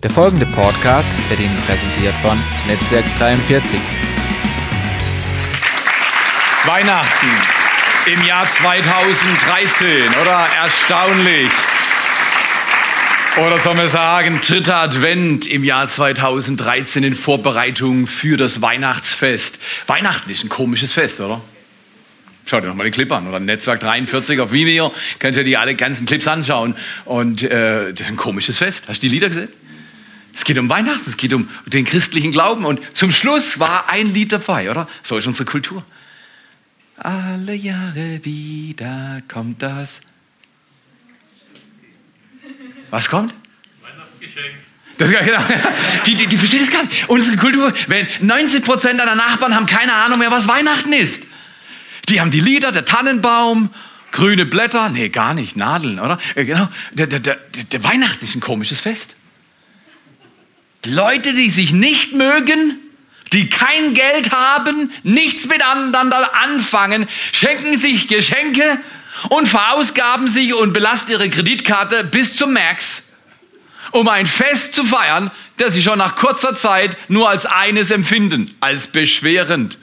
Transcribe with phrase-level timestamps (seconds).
[0.00, 3.80] Der folgende Podcast wird Ihnen präsentiert von Netzwerk 43.
[6.64, 7.26] Weihnachten
[8.06, 10.46] im Jahr 2013, oder?
[10.62, 11.50] Erstaunlich.
[13.44, 19.58] Oder soll man sagen, dritter Advent im Jahr 2013 in Vorbereitung für das Weihnachtsfest.
[19.88, 21.40] Weihnachten ist ein komisches Fest, oder?
[22.46, 24.94] Schau dir doch mal den Clip an oder Netzwerk 43 auf Vimeo.
[25.18, 26.76] Könnt ihr die alle ganzen Clips anschauen.
[27.04, 28.84] Und äh, das ist ein komisches Fest.
[28.86, 29.48] Hast du die Lieder gesehen?
[30.38, 32.64] Es geht um Weihnachten, es geht um den christlichen Glauben.
[32.64, 34.86] Und zum Schluss war ein Lied dabei, oder?
[35.02, 35.84] So ist unsere Kultur.
[36.96, 40.00] Alle Jahre wieder kommt das.
[42.90, 43.34] Was kommt?
[43.82, 44.54] Weihnachtsgeschenk.
[44.96, 45.42] Das, genau.
[46.06, 47.08] Die, die, die verstehen das gar nicht.
[47.08, 51.24] Unsere Kultur, wenn 90 Prozent deiner Nachbarn haben keine Ahnung mehr, was Weihnachten ist.
[52.10, 53.70] Die haben die Lieder, der Tannenbaum,
[54.12, 56.18] grüne Blätter, nee, gar nicht, Nadeln, oder?
[56.36, 57.38] Genau, der, der, der,
[57.72, 59.16] der Weihnachten ist ein komisches Fest.
[60.86, 62.78] Leute, die sich nicht mögen,
[63.32, 68.78] die kein Geld haben, nichts miteinander anfangen, schenken sich Geschenke
[69.28, 73.02] und verausgaben sich und belasten ihre Kreditkarte bis zum Max,
[73.90, 78.54] um ein Fest zu feiern, das sie schon nach kurzer Zeit nur als eines empfinden,
[78.60, 79.76] als beschwerend.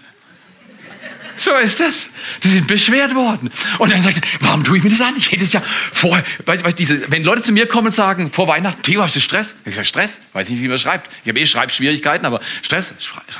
[1.38, 2.08] So ist das.
[2.44, 3.50] Die sind beschwert worden.
[3.80, 5.14] Und dann sagt er, warum tue ich mir das an?
[5.18, 8.48] Ich jedes Jahr vor, weißt, weißt, diese, wenn Leute zu mir kommen und sagen, vor
[8.48, 9.56] Weihnachten, Theo, hast du Stress?
[9.66, 10.20] Ich sage, Stress?
[10.34, 11.10] Weiß nicht, wie man schreibt.
[11.24, 12.94] Ich habe eh Schreibschwierigkeiten, aber Stress?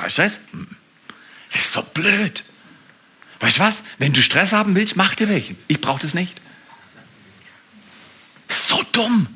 [0.08, 0.40] Stress?
[0.52, 0.66] Hm.
[1.52, 2.44] Das ist so blöd.
[3.40, 3.82] Weißt du was?
[3.98, 5.56] Wenn du Stress haben willst, mach dir welchen.
[5.68, 6.34] Ich brauche das nicht.
[8.48, 9.26] Das ist so dumm.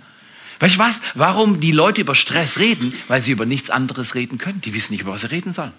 [0.59, 1.01] Weißt du was?
[1.15, 2.93] Warum die Leute über Stress reden?
[3.09, 4.61] Weil sie über nichts anderes reden können.
[4.61, 5.73] Die wissen nicht, über was sie reden sollen.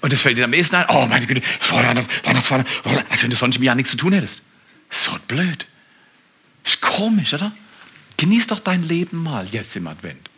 [0.00, 2.64] Und das fällt dir am ehesten ein, oh meine Güte, Weihnachtsfeier,
[3.10, 4.42] als wenn du sonst im Jahr nichts zu tun hättest.
[4.90, 5.66] So blöd.
[6.64, 7.52] Ist komisch, oder?
[8.16, 10.28] Genieß doch dein Leben mal jetzt im Advent.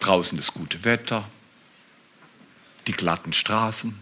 [0.00, 1.28] Draußen das gute Wetter,
[2.86, 3.98] die glatten Straßen,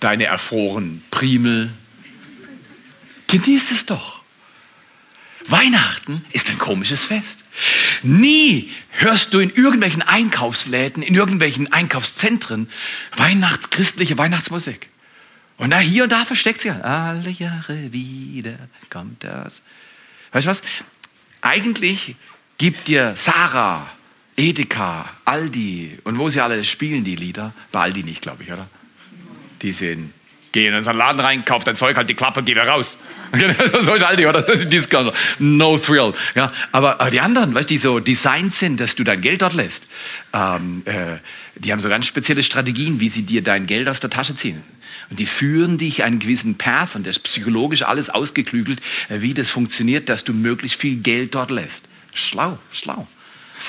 [0.00, 1.72] deine erfrorenen Primel.
[3.26, 4.19] Genieß es doch.
[5.50, 7.40] Weihnachten ist ein komisches Fest.
[8.02, 12.68] Nie hörst du in irgendwelchen Einkaufsläden, in irgendwelchen Einkaufszentren
[13.16, 14.88] Weihnachts, christliche Weihnachtsmusik.
[15.56, 18.56] Und da hier und da versteckt sie alle Jahre wieder
[18.88, 19.62] kommt das.
[20.32, 20.62] Weißt du was?
[21.42, 22.16] Eigentlich
[22.58, 23.90] gibt dir Sarah,
[24.36, 28.68] Edeka, Aldi und wo sie alle spielen die Lieder, bei Aldi nicht, glaube ich, oder?
[29.62, 30.12] Die sind,
[30.52, 32.96] geh in unseren Laden rein, kauf dein Zeug, halt die Klappe, geh wieder raus.
[33.82, 34.42] so ist Aldi, oder?
[34.66, 35.12] Discounter.
[35.38, 36.12] No thrill.
[36.34, 39.52] Ja, aber, aber die anderen, weißt die so designt sind, dass du dein Geld dort
[39.52, 39.86] lässt,
[40.32, 41.18] ähm, äh,
[41.56, 44.62] die haben so ganz spezielle Strategien, wie sie dir dein Geld aus der Tasche ziehen.
[45.10, 49.34] Und die führen dich einen gewissen Path und das ist psychologisch alles ausgeklügelt, äh, wie
[49.34, 51.84] das funktioniert, dass du möglichst viel Geld dort lässt.
[52.14, 53.06] Schlau, schlau.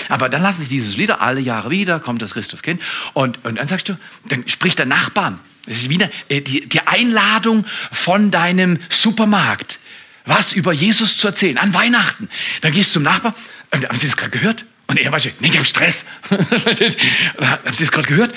[0.09, 2.81] Aber dann lassen sie dieses Lieder alle Jahre wieder, kommt das Christuskind.
[3.13, 3.97] Und, und dann sagst du,
[4.27, 9.79] dann spricht der Nachbarn das ist wieder äh, die, die Einladung von deinem Supermarkt,
[10.25, 12.29] was über Jesus zu erzählen, an Weihnachten.
[12.61, 13.35] Dann gehst du zum Nachbar,
[13.71, 14.65] und haben Sie das gerade gehört?
[14.87, 16.05] Und er weiß, nee, ich habe Stress.
[16.29, 18.35] haben Sie das gerade gehört?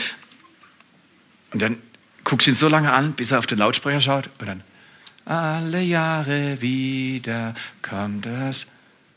[1.53, 1.78] Und dann
[2.25, 4.62] guckst du ihn so lange an, bis er auf den Lautsprecher schaut und dann,
[5.26, 8.66] alle Jahre wieder kommt das.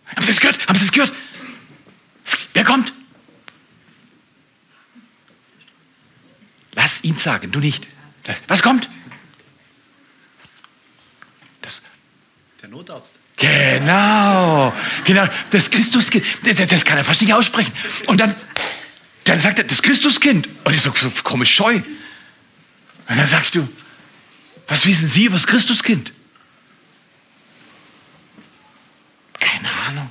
[0.06, 0.66] Haben Sie es gehört?
[0.68, 1.12] Haben Sie es gehört?
[2.58, 2.92] Wer kommt?
[6.74, 7.86] Lass ihn sagen, du nicht.
[8.48, 8.90] Was kommt?
[11.62, 11.82] Das,
[12.60, 13.12] der Notarzt.
[13.36, 14.74] Genau,
[15.06, 17.72] genau, das Christuskind, das, das kann er fast nicht aussprechen.
[18.08, 18.34] Und dann,
[19.26, 20.50] dann sagt er, das Christuskind.
[20.64, 21.76] Und ich so, so komisch scheu.
[21.76, 21.86] Und
[23.18, 23.70] dann sagst du,
[24.68, 26.12] was wissen Sie über das Christuskind?
[29.40, 30.10] Keine Ahnung.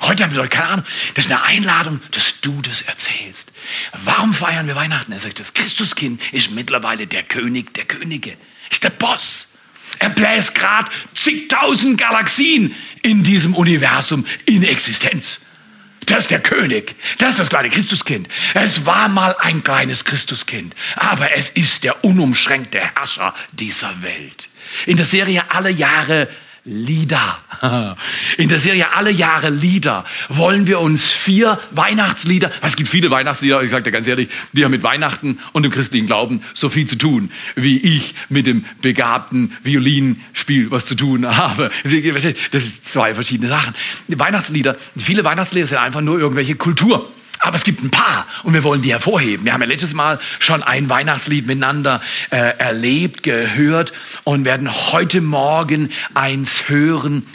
[0.00, 0.86] Heute haben wir Leute keine Ahnung.
[1.14, 3.52] Das ist eine Einladung, dass du das erzählst.
[3.92, 5.12] Warum feiern wir Weihnachten?
[5.12, 8.36] Er sagt, das Christuskind ist mittlerweile der König der Könige.
[8.70, 9.48] Ist der Boss.
[9.98, 15.40] Er bläst gerade zigtausend Galaxien in diesem Universum in Existenz.
[16.06, 16.94] Das ist der König.
[17.18, 18.28] Das ist das kleine Christuskind.
[18.54, 24.48] Es war mal ein kleines Christuskind, aber es ist der unumschränkte Herrscher dieser Welt.
[24.86, 26.28] In der Serie Alle Jahre
[26.68, 27.38] Lieder.
[28.36, 33.62] In der Serie Alle Jahre Lieder wollen wir uns vier Weihnachtslieder, es gibt viele Weihnachtslieder,
[33.62, 36.86] ich sage dir ganz ehrlich, die haben mit Weihnachten und dem christlichen Glauben so viel
[36.86, 41.70] zu tun, wie ich mit dem begabten Violinspiel was zu tun habe.
[42.50, 43.74] Das sind zwei verschiedene Sachen.
[44.08, 47.10] Weihnachtslieder, viele Weihnachtslieder sind einfach nur irgendwelche Kultur.
[47.40, 49.44] Aber es gibt ein paar und wir wollen die hervorheben.
[49.44, 52.00] Wir haben ja letztes Mal schon ein Weihnachtslied miteinander
[52.30, 53.92] äh, erlebt, gehört
[54.24, 57.26] und werden heute Morgen eins hören.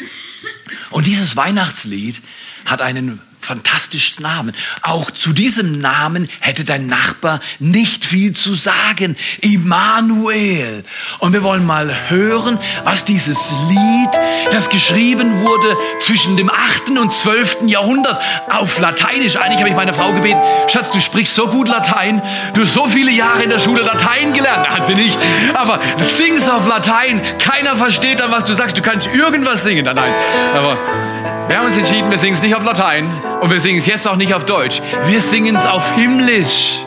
[0.89, 2.21] Und dieses Weihnachtslied
[2.65, 4.56] hat einen fantastischer Namen.
[4.81, 9.16] Auch zu diesem Namen hätte dein Nachbar nicht viel zu sagen.
[9.42, 10.84] Immanuel.
[11.19, 14.10] Und wir wollen mal hören, was dieses Lied,
[14.51, 16.98] das geschrieben wurde zwischen dem 8.
[16.98, 17.63] und 12.
[17.68, 18.19] Jahrhundert
[18.50, 19.36] auf Lateinisch.
[19.36, 22.22] Eigentlich habe ich meine Frau gebeten, Schatz, du sprichst so gut Latein.
[22.54, 24.69] Du hast so viele Jahre in der Schule Latein gelernt.
[24.69, 25.18] Hat sie nicht.
[25.54, 27.22] Aber sing's auf Latein.
[27.39, 28.78] Keiner versteht dann, was du sagst.
[28.78, 29.86] Du kannst irgendwas singen.
[29.86, 30.13] Nein.
[30.54, 30.78] Aber
[31.48, 33.10] wir haben uns entschieden, wir singen es nicht auf Latein
[33.42, 34.81] und wir singen es jetzt auch nicht auf Deutsch.
[35.06, 36.80] Wir singen es auf Himmlisch.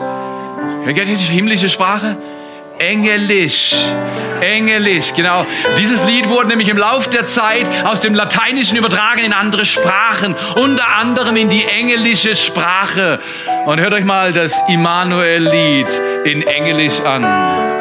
[0.85, 2.17] Kennt ihr die himmlische Sprache?
[2.79, 3.75] Engelisch.
[4.41, 5.45] Engelisch, genau.
[5.79, 10.35] Dieses Lied wurde nämlich im Lauf der Zeit aus dem Lateinischen übertragen in andere Sprachen,
[10.55, 13.19] unter anderem in die engelische Sprache.
[13.65, 17.76] Und hört euch mal das Immanuel-Lied in Engelisch an.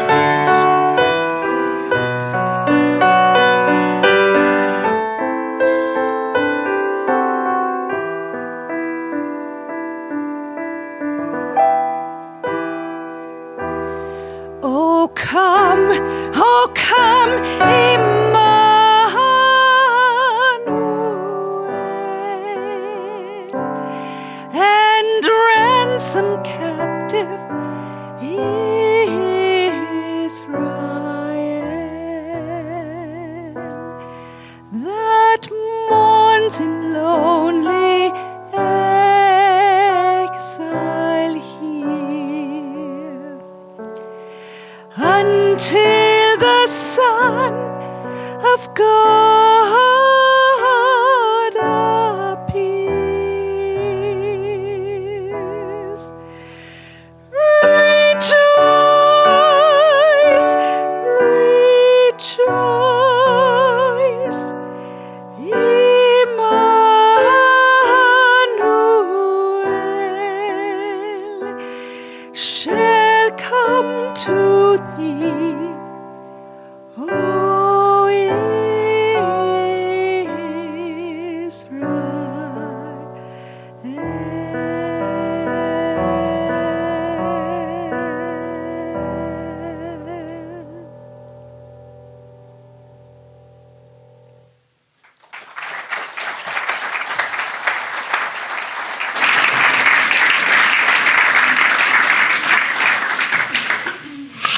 [17.46, 17.85] Hey.
[48.76, 49.95] God.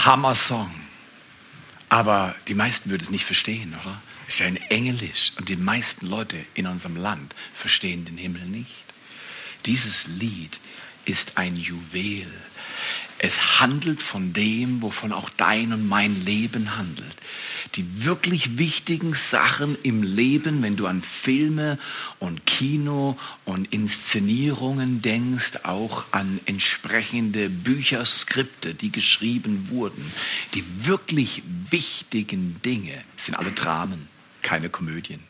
[0.08, 0.70] Hammer-Song.
[1.90, 4.00] Aber die meisten würden es nicht verstehen, oder?
[4.26, 8.46] Es ist ja ein Englisch und die meisten Leute in unserem Land verstehen den Himmel
[8.46, 8.84] nicht.
[9.66, 10.60] Dieses Lied
[11.04, 12.26] ist ein Juwel.
[13.18, 17.07] Es handelt von dem, wovon auch dein und mein Leben handelt
[17.78, 21.78] die wirklich wichtigen Sachen im Leben, wenn du an Filme
[22.18, 30.12] und Kino und Inszenierungen denkst, auch an entsprechende Bücher, Skripte, die geschrieben wurden.
[30.54, 34.08] Die wirklich wichtigen Dinge sind alle Dramen,
[34.42, 35.20] keine Komödien.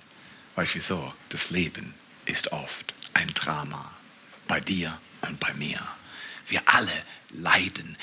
[0.57, 1.13] Weißt du wieso?
[1.29, 1.93] Das Leben
[2.25, 3.91] ist oft ein Drama.
[4.47, 5.81] Bei dir und bei mir.
[6.49, 6.93] Wir alle
[7.31, 7.97] leiden.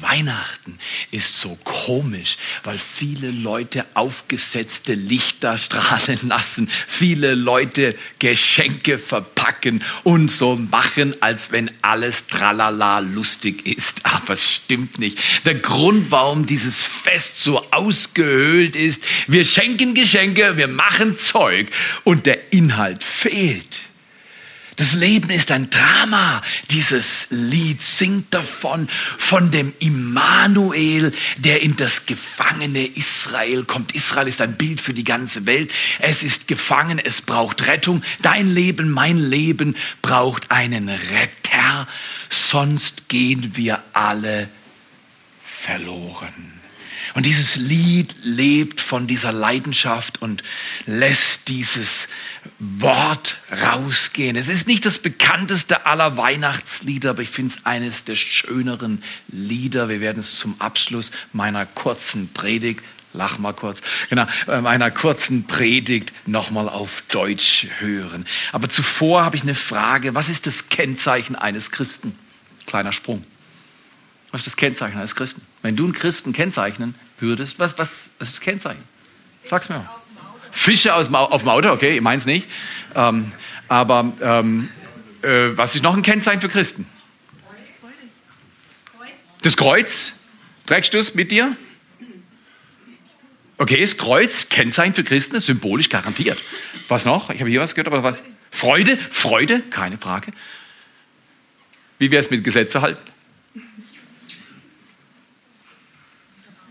[0.00, 0.78] Weihnachten
[1.12, 10.30] ist so komisch, weil viele Leute aufgesetzte Lichter strahlen lassen, viele Leute Geschenke verpacken und
[10.30, 14.00] so machen, als wenn alles tralala lustig ist.
[14.04, 15.18] Aber es stimmt nicht.
[15.44, 21.68] Der Grund, warum dieses Fest so ausgehöhlt ist, wir schenken Geschenke, wir machen Zeug
[22.02, 23.82] und der Inhalt fehlt.
[24.76, 26.42] Das Leben ist ein Drama.
[26.70, 28.88] Dieses Lied singt davon,
[29.18, 33.94] von dem Immanuel, der in das gefangene Israel kommt.
[33.94, 35.70] Israel ist ein Bild für die ganze Welt.
[36.00, 38.02] Es ist gefangen, es braucht Rettung.
[38.22, 41.86] Dein Leben, mein Leben braucht einen Retter,
[42.28, 44.48] sonst gehen wir alle
[45.44, 46.54] verloren.
[47.14, 50.42] Und dieses Lied lebt von dieser Leidenschaft und
[50.86, 52.08] lässt dieses
[52.58, 54.36] Wort rausgehen.
[54.36, 59.88] Es ist nicht das bekannteste aller Weihnachtslieder, aber ich finde es eines der schöneren Lieder.
[59.88, 62.82] Wir werden es zum Abschluss meiner kurzen Predigt
[63.14, 63.80] lach mal kurz,
[64.10, 68.26] genau, meiner kurzen Predigt nochmal auf Deutsch hören.
[68.52, 70.14] Aber zuvor habe ich eine Frage.
[70.14, 72.18] Was ist das Kennzeichen eines Christen?
[72.66, 73.24] Kleiner Sprung.
[74.30, 75.42] Was ist das Kennzeichen eines Christen?
[75.62, 78.82] Wenn du einen Christen kennzeichnen würdest, was, was, was ist das Kennzeichen?
[79.46, 79.88] Sag's mir.
[80.54, 82.48] Fische aus, auf dem Auto, okay, ich meins nicht.
[82.94, 83.32] Ähm,
[83.68, 84.68] aber ähm,
[85.22, 86.86] äh, was ist noch ein Kennzeichen für Christen?
[89.42, 90.12] Das Kreuz.
[90.64, 91.56] Trägst du es mit dir?
[93.58, 96.40] Okay, das Kreuz, Kennzeichen für Christen, symbolisch garantiert.
[96.88, 97.30] Was noch?
[97.30, 98.20] Ich habe hier was gehört, aber was?
[98.50, 100.32] Freude, Freude, keine Frage.
[101.98, 103.02] Wie wäre es mit Gesetze halten?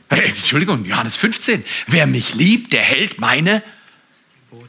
[0.10, 1.66] Hey, Entschuldigung, Johannes 15.
[1.88, 3.64] Wer mich liebt, der hält meine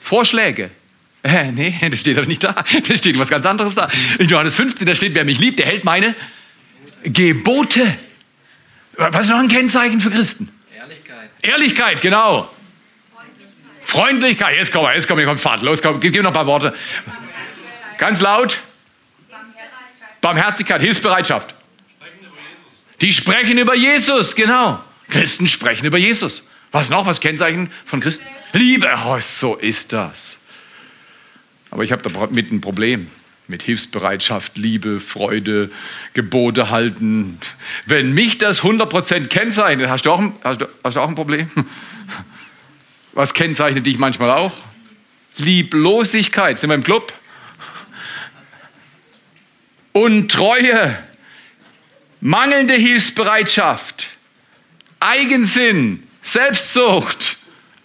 [0.00, 0.70] Vorschläge.
[1.22, 2.64] Äh, nee, das steht aber nicht da.
[2.88, 3.90] Da steht was ganz anderes da.
[4.18, 6.14] In Johannes 15, da steht, wer mich liebt, der hält meine
[7.02, 7.98] Gebote.
[8.96, 10.48] Was ist noch ein Kennzeichen für Christen?
[10.74, 11.30] Ehrlichkeit.
[11.42, 12.50] Ehrlichkeit, genau.
[13.82, 14.56] Freundlichkeit.
[14.56, 15.60] Jetzt komm mal, jetzt komm, hier kommt Fahrt.
[15.60, 16.74] Los, komm, gib, gib noch ein paar Worte.
[17.98, 18.58] Ganz laut.
[20.22, 21.54] Barmherzigkeit, Hilfsbereitschaft.
[23.02, 24.82] Die sprechen über Jesus, genau.
[25.08, 26.44] Christen sprechen über Jesus.
[26.72, 27.06] Was noch?
[27.06, 28.24] Was Kennzeichen von Christen?
[28.52, 28.88] Liebe.
[29.06, 30.38] Oh, so ist das.
[31.70, 33.08] Aber ich habe damit ein Problem.
[33.46, 35.70] Mit Hilfsbereitschaft, Liebe, Freude,
[36.14, 37.38] Gebote halten.
[37.84, 41.14] Wenn mich das 100% kennzeichnet, hast du, auch ein, hast, du, hast du auch ein
[41.14, 41.50] Problem?
[43.12, 44.56] Was kennzeichnet dich manchmal auch?
[45.36, 46.58] Lieblosigkeit.
[46.58, 47.12] Sind wir im Club?
[49.92, 50.98] Untreue.
[52.20, 54.13] Mangelnde Hilfsbereitschaft.
[55.04, 56.02] Eigensinn.
[56.22, 57.36] Selbstsucht.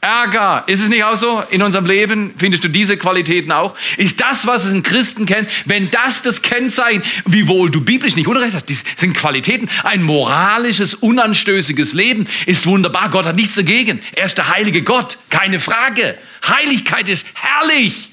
[0.02, 0.64] Ärger.
[0.68, 2.34] Ist es nicht auch so in unserem Leben?
[2.38, 3.76] Findest du diese Qualitäten auch?
[3.98, 8.28] Ist das, was es in Christen kennt, wenn das das Kennzeichen, wiewohl du biblisch nicht
[8.28, 13.10] unrecht hast, die sind Qualitäten, ein moralisches, unanstößiges Leben ist wunderbar.
[13.10, 14.02] Gott hat nichts dagegen.
[14.16, 15.18] Er ist der heilige Gott.
[15.30, 16.18] Keine Frage.
[16.48, 18.12] Heiligkeit ist herrlich.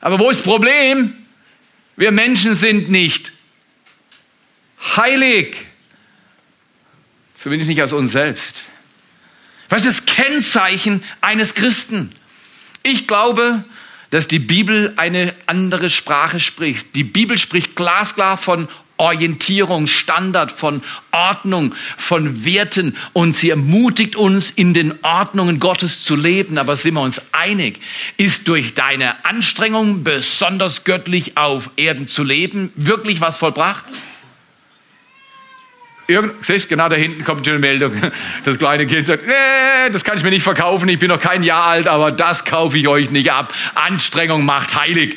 [0.00, 1.14] Aber wo ist das Problem?
[1.96, 3.30] Wir Menschen sind nicht
[4.96, 5.54] heilig.
[7.42, 8.62] Zumindest nicht aus uns selbst.
[9.68, 12.12] Was ist das Kennzeichen eines Christen?
[12.84, 13.64] Ich glaube,
[14.10, 16.94] dass die Bibel eine andere Sprache spricht.
[16.94, 24.50] Die Bibel spricht glasklar von Orientierung, Standard, von Ordnung, von Werten und sie ermutigt uns,
[24.50, 26.58] in den Ordnungen Gottes zu leben.
[26.58, 27.80] Aber sind wir uns einig,
[28.18, 33.84] ist durch deine Anstrengung, besonders göttlich auf Erden zu leben, wirklich was vollbracht?
[36.12, 37.92] Irgend, siehst, genau da hinten kommt schon eine Meldung.
[38.44, 41.42] Das kleine Kind sagt, nee, das kann ich mir nicht verkaufen, ich bin noch kein
[41.42, 43.54] Jahr alt, aber das kaufe ich euch nicht ab.
[43.74, 45.16] Anstrengung macht heilig.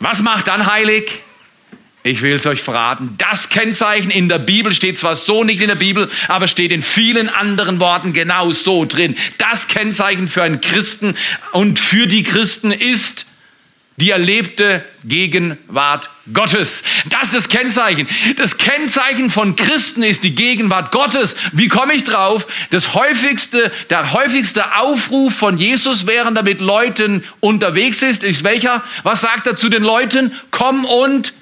[0.00, 1.22] Was macht dann heilig?
[2.04, 3.14] Ich will es euch verraten.
[3.18, 6.82] Das Kennzeichen in der Bibel steht zwar so nicht in der Bibel, aber steht in
[6.82, 9.16] vielen anderen Worten genau so drin.
[9.38, 11.16] Das Kennzeichen für einen Christen
[11.52, 13.26] und für die Christen ist
[13.96, 16.82] die erlebte Gegenwart Gottes.
[17.10, 18.08] Das ist das Kennzeichen.
[18.36, 21.36] Das Kennzeichen von Christen ist die Gegenwart Gottes.
[21.52, 22.46] Wie komme ich drauf?
[22.70, 28.82] Das häufigste, der häufigste Aufruf von Jesus, während er mit Leuten unterwegs ist, ist welcher?
[29.02, 30.32] Was sagt er zu den Leuten?
[30.50, 31.32] Komm und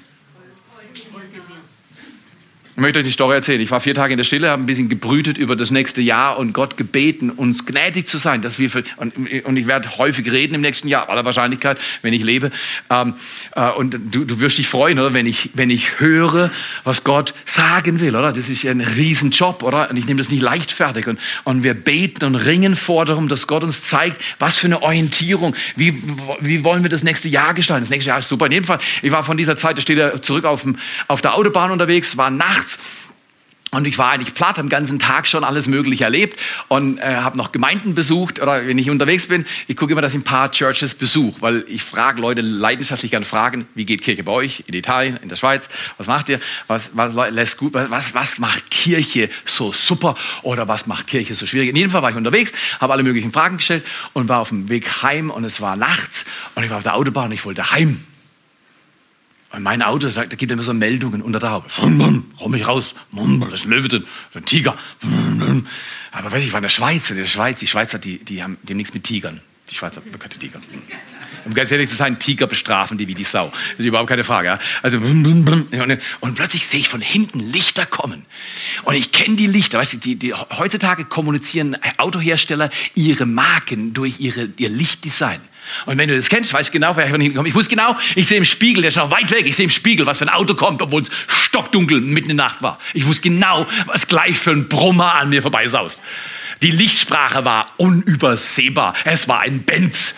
[2.81, 3.61] ich möchte euch die Story erzählen.
[3.61, 6.39] Ich war vier Tage in der Stille, habe ein bisschen gebrütet über das nächste Jahr
[6.39, 9.13] und Gott gebeten, uns gnädig zu sein, dass wir für, und,
[9.45, 12.49] und, ich werde häufig reden im nächsten Jahr, aller Wahrscheinlichkeit, wenn ich lebe.
[12.89, 13.13] Ähm,
[13.55, 16.49] äh, und du, du wirst dich freuen, oder, wenn ich, wenn ich höre,
[16.83, 18.33] was Gott sagen will, oder?
[18.33, 19.91] Das ist ja ein Riesenjob, oder?
[19.91, 21.05] Und ich nehme das nicht leichtfertig.
[21.05, 24.81] Und, und wir beten und ringen vor darum, dass Gott uns zeigt, was für eine
[24.81, 26.01] Orientierung, wie,
[26.39, 27.83] wie wollen wir das nächste Jahr gestalten.
[27.83, 28.47] Das nächste Jahr ist super.
[28.47, 31.21] In jedem Fall, ich war von dieser Zeit, da steht er zurück auf, dem, auf
[31.21, 32.70] der Autobahn unterwegs, war nachts
[33.73, 36.37] und ich war eigentlich platt, am ganzen Tag schon alles Mögliche erlebt
[36.67, 40.13] und äh, habe noch Gemeinden besucht oder wenn ich unterwegs bin, ich gucke immer, dass
[40.13, 44.23] ich ein paar Churches besuche, weil ich frage Leute leidenschaftlich gerne fragen, wie geht Kirche
[44.23, 48.13] bei euch in Italien, in der Schweiz, was macht ihr, was, was lässt gut, was,
[48.13, 51.69] was macht Kirche so super oder was macht Kirche so schwierig.
[51.69, 52.51] In jedem Fall war ich unterwegs,
[52.81, 56.25] habe alle möglichen Fragen gestellt und war auf dem Weg heim und es war nachts
[56.55, 58.03] und ich war auf der Autobahn und ich wollte heim.
[59.53, 61.69] Und mein Auto sagt, da gibt immer so Meldungen unter der Haube.
[61.81, 62.95] Räum mich raus.
[63.11, 64.05] Das ist ein Löwe drin.
[64.33, 64.77] Ein Tiger.
[66.11, 67.09] Aber weiß ich, ich war in der Schweiz.
[67.09, 69.41] In der Schweiz, die Schweizer, die, die haben, die haben nichts mit Tigern.
[69.69, 70.59] Die Schweizer keine Tiger.
[71.45, 73.49] Um ganz ehrlich zu sein, Tiger bestrafen die wie die Sau.
[73.49, 74.47] Das ist überhaupt keine Frage.
[74.47, 74.59] Ja?
[74.81, 78.25] Also, und plötzlich sehe ich von hinten Lichter kommen.
[78.83, 79.79] Und ich kenne die Lichter.
[79.79, 85.39] Weißt du, die, die, heutzutage kommunizieren Autohersteller ihre Marken durch ihre, ihr Lichtdesign.
[85.85, 87.47] Und wenn du das kennst, weißt genau, wer von hinten kommt.
[87.47, 89.71] Ich wusste genau, ich sehe im Spiegel, der ist noch weit weg, ich sehe im
[89.71, 92.79] Spiegel, was für ein Auto kommt, obwohl es stockdunkel mitten in der Nacht war.
[92.93, 95.99] Ich wusste genau, was gleich für ein Brummer an mir vorbeisaust.
[96.61, 98.93] Die Lichtsprache war unübersehbar.
[99.03, 100.13] Es war ein Benz.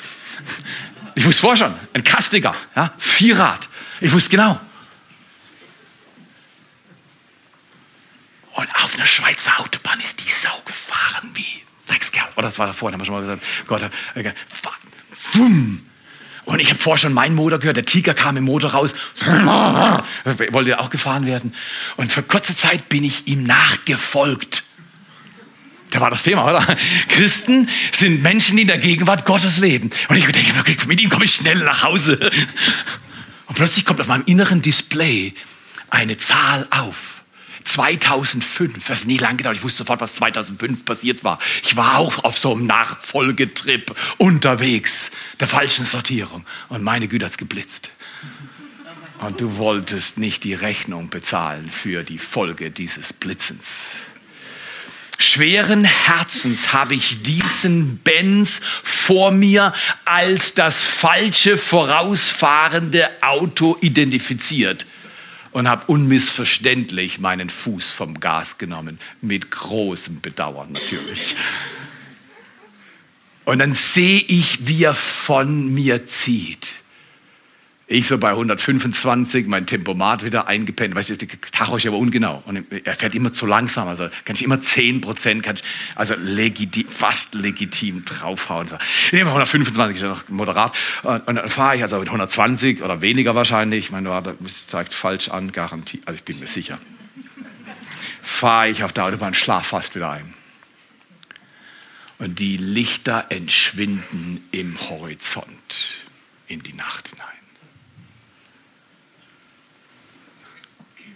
[1.15, 3.69] Ich wusste vorher schon, ein Kastiger, ja, Vierrad.
[4.01, 4.59] Ich wusste genau.
[8.53, 12.27] Und auf einer Schweizer Autobahn ist die Sau gefahren wie Dreckskerl.
[12.35, 13.81] Oder das war davor, da haben wir schon mal gesagt, Gott,
[15.35, 15.39] äh,
[16.45, 18.95] und ich habe vorher schon meinen Motor gehört, der Tiger kam im Motor raus,
[20.51, 21.53] wollte auch gefahren werden.
[21.95, 24.63] Und für kurze Zeit bin ich ihm nachgefolgt.
[25.91, 26.77] Da war das Thema, oder?
[27.07, 29.91] Christen sind Menschen, die in der Gegenwart Gottes leben.
[30.09, 32.19] Und ich denke wirklich, mit ihm komme ich schnell nach Hause.
[33.47, 35.33] Und plötzlich kommt auf meinem inneren Display
[35.89, 37.22] eine Zahl auf.
[37.63, 39.57] 2005, das ist nie lang gedauert.
[39.57, 41.39] Ich wusste sofort, was 2005 passiert war.
[41.63, 46.45] Ich war auch auf so einem Nachfolgetrip unterwegs, der falschen Sortierung.
[46.69, 47.89] Und meine Güte hat's geblitzt.
[49.19, 53.77] Und du wolltest nicht die Rechnung bezahlen für die Folge dieses Blitzens.
[55.17, 64.85] Schweren Herzens habe ich diesen Benz vor mir als das falsche vorausfahrende Auto identifiziert
[65.53, 71.35] und habe unmissverständlich meinen Fuß vom Gas genommen, mit großem Bedauern natürlich.
[73.45, 76.71] Und dann sehe ich, wie er von mir zieht.
[77.93, 80.95] Ich so bei 125, mein Tempomat wieder eingepennt.
[80.95, 82.41] Weißt du, der Tacho ist aber ungenau.
[82.47, 83.87] Und er fährt immer zu langsam.
[83.87, 88.67] Also kann ich immer 10 Prozent, also legitim, fast legitim draufhauen.
[88.67, 88.77] So.
[89.05, 90.75] Ich nehme 125, ist ja noch moderat.
[91.03, 93.85] Und, und dann fahre ich also mit 120 oder weniger wahrscheinlich.
[93.85, 94.09] Ich meine,
[94.39, 96.01] das zeigt falsch an, Garantie.
[96.05, 96.79] Also ich bin mir sicher.
[98.23, 100.33] Fahre ich auf der Autobahn, schlaf fast wieder ein.
[102.17, 105.99] Und die Lichter entschwinden im Horizont
[106.47, 107.32] in die Nacht hinein.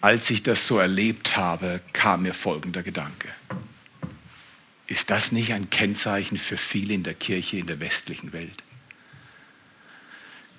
[0.01, 3.29] Als ich das so erlebt habe, kam mir folgender Gedanke.
[4.87, 8.63] Ist das nicht ein Kennzeichen für viele in der Kirche in der westlichen Welt?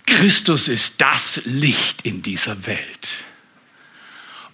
[0.07, 3.25] Christus ist das Licht in dieser Welt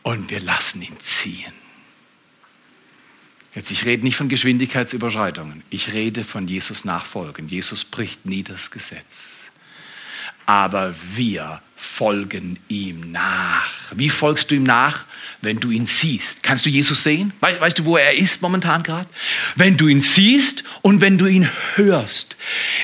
[0.02, 1.52] und wir lassen ihn ziehen.
[3.54, 7.48] Jetzt, ich rede nicht von Geschwindigkeitsüberschreitungen, ich rede von Jesus Nachfolgen.
[7.48, 9.28] Jesus bricht nie das Gesetz.
[10.46, 13.92] Aber wir folgen ihm nach.
[13.94, 15.04] Wie folgst du ihm nach?
[15.42, 16.42] Wenn du ihn siehst.
[16.42, 17.32] Kannst du Jesus sehen?
[17.40, 19.08] Weißt, weißt du, wo er ist momentan gerade?
[19.56, 22.36] Wenn du ihn siehst und wenn du ihn hörst.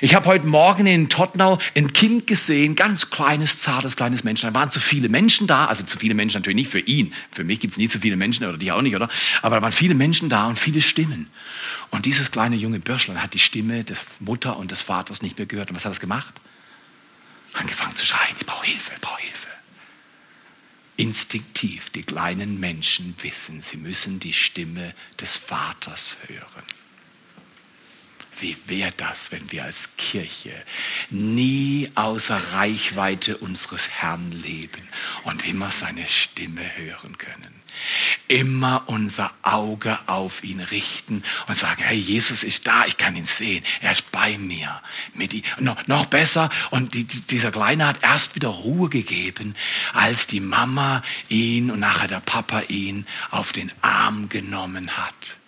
[0.02, 4.52] Ich habe heute Morgen in Tottenau ein Kind gesehen, ganz kleines, zartes, kleines Menschen.
[4.52, 7.14] Da waren zu viele Menschen da, also zu viele Menschen natürlich nicht für ihn.
[7.30, 9.08] Für mich gibt es nie zu viele Menschen oder die auch nicht, oder?
[9.40, 11.28] Aber da waren viele Menschen da und viele Stimmen.
[11.90, 15.46] Und dieses kleine junge Bürschlein hat die Stimme der Mutter und des Vaters nicht mehr
[15.46, 15.70] gehört.
[15.70, 16.34] Und was hat es gemacht?
[17.54, 19.48] Angefangen zu schreien, ich brauche Hilfe, ich brauche Hilfe.
[20.96, 26.64] Instinktiv, die kleinen Menschen wissen, sie müssen die Stimme des Vaters hören.
[28.38, 30.54] Wie wäre das, wenn wir als Kirche
[31.10, 34.88] nie außer Reichweite unseres Herrn leben
[35.24, 37.59] und immer seine Stimme hören können?
[38.28, 43.24] Immer unser Auge auf ihn richten und sagen, hey, Jesus ist da, ich kann ihn
[43.24, 44.80] sehen, er ist bei mir.
[45.14, 45.42] Mit ihm.
[45.58, 49.54] Noch, noch besser, und die, dieser Kleine hat erst wieder Ruhe gegeben,
[49.92, 55.39] als die Mama ihn und nachher der Papa ihn auf den Arm genommen hat.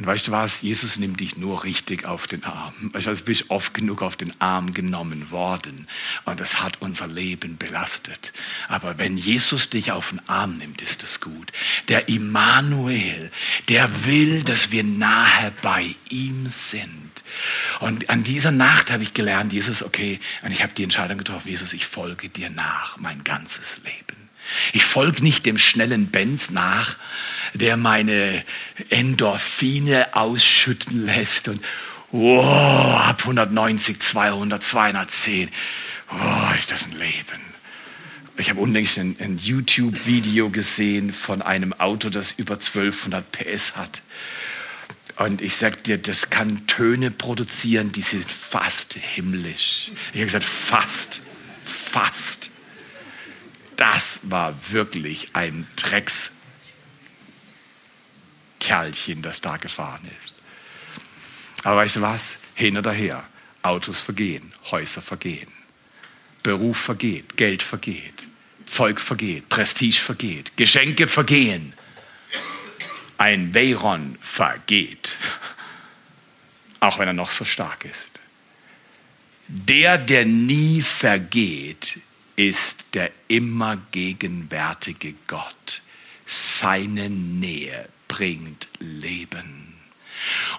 [0.00, 0.62] Und weißt du was?
[0.62, 2.72] Jesus nimmt dich nur richtig auf den Arm.
[2.94, 5.86] Weißt du, du bist oft genug auf den Arm genommen worden.
[6.24, 8.32] Und das hat unser Leben belastet.
[8.68, 11.52] Aber wenn Jesus dich auf den Arm nimmt, ist das gut.
[11.88, 13.30] Der Immanuel,
[13.68, 17.22] der will, dass wir nahe bei ihm sind.
[17.80, 21.50] Und an dieser Nacht habe ich gelernt, Jesus, okay, und ich habe die Entscheidung getroffen,
[21.50, 24.19] Jesus, ich folge dir nach mein ganzes Leben.
[24.72, 26.96] Ich folge nicht dem schnellen Benz nach,
[27.54, 28.44] der meine
[28.88, 31.62] Endorphine ausschütten lässt und
[32.12, 35.48] oh, ab 190, 200, 210.
[36.12, 37.50] Oh, ist das ein Leben.
[38.36, 44.00] Ich habe unlängst ein, ein YouTube-Video gesehen von einem Auto, das über 1200 PS hat.
[45.18, 49.90] Und ich sag dir, das kann Töne produzieren, die sind fast himmlisch.
[50.12, 51.20] Ich habe gesagt, fast,
[51.62, 52.50] fast
[53.80, 55.66] das war wirklich ein
[58.60, 60.34] Dreckskerlchen, das da gefahren ist.
[61.64, 62.36] Aber weißt du was?
[62.54, 63.24] Hin oder her.
[63.62, 65.50] Autos vergehen, Häuser vergehen,
[66.42, 68.28] Beruf vergeht, Geld vergeht,
[68.66, 71.74] Zeug vergeht, Prestige vergeht, Geschenke vergehen.
[73.18, 75.16] Ein Veyron vergeht,
[76.80, 78.20] auch wenn er noch so stark ist.
[79.48, 82.00] Der, der nie vergeht,
[82.40, 85.82] ist der immer gegenwärtige Gott.
[86.24, 89.74] Seine Nähe bringt Leben.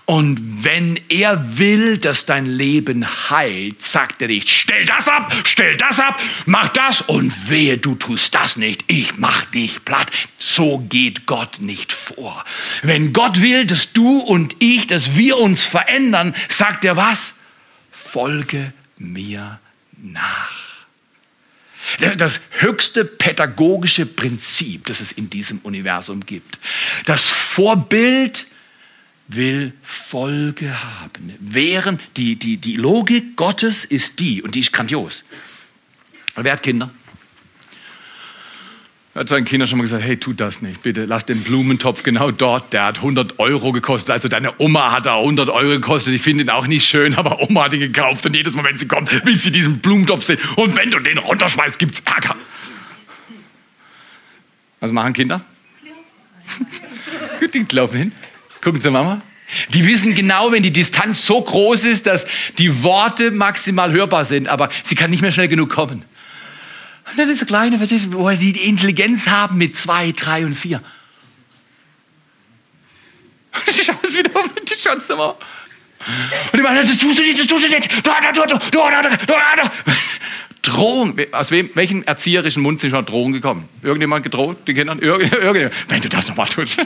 [0.05, 5.75] Und wenn er will, dass dein Leben heilt, sagt er nicht, stell das ab, stell
[5.77, 10.11] das ab, mach das und wehe, du tust das nicht, ich mach dich platt.
[10.37, 12.45] So geht Gott nicht vor.
[12.83, 17.33] Wenn Gott will, dass du und ich, dass wir uns verändern, sagt er was?
[17.91, 19.59] Folge mir
[19.97, 20.70] nach.
[22.17, 26.59] Das höchste pädagogische Prinzip, das es in diesem Universum gibt.
[27.05, 28.45] Das Vorbild
[29.27, 31.33] will Folge haben.
[31.39, 35.23] Während die, die, die Logik Gottes ist die, und die ist grandios.
[36.35, 36.91] Wer hat Kinder?
[39.13, 42.03] Er hat seinen Kindern schon mal gesagt, hey, tu das nicht, bitte, lass den Blumentopf
[42.03, 46.13] genau dort, der hat 100 Euro gekostet, also deine Oma hat da 100 Euro gekostet,
[46.13, 48.77] ich finde ihn auch nicht schön, aber Oma hat ihn gekauft und jedes Mal, wenn
[48.77, 52.37] sie kommt, will sie diesen Blumentopf sehen und wenn du den runterschmeißt, gibt's Ärger.
[54.79, 55.41] Was machen Kinder?
[57.41, 58.11] Gut, die laufen hin,
[58.61, 59.21] gucken zur Mama.
[59.73, 62.25] Die wissen genau, wenn die Distanz so groß ist, dass
[62.57, 66.05] die Worte maximal hörbar sind, aber sie kann nicht mehr schnell genug kommen.
[67.11, 70.81] Und dann diese kleine, wo die die Intelligenz haben mit zwei, drei und vier.
[73.53, 75.35] Und die schauen es wieder auf, die schauen es nochmal.
[76.51, 77.91] Und die meinen, das tust du nicht, das tust du nicht.
[77.91, 78.79] Du, du, du, du, du,
[79.27, 79.33] du,
[80.61, 81.15] Drohung.
[81.31, 83.67] Aus wem, welchen erzieherischen Mund sind schon Drohungen gekommen?
[83.81, 84.99] Irgendjemand gedroht, den Kindern?
[84.99, 85.73] Irgendjemand?
[85.87, 86.77] Wenn du das nochmal tust.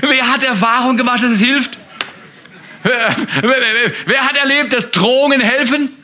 [0.00, 1.78] Wer hat Erfahrung gemacht, dass es hilft?
[2.82, 5.95] Wer hat erlebt, dass Drohungen helfen?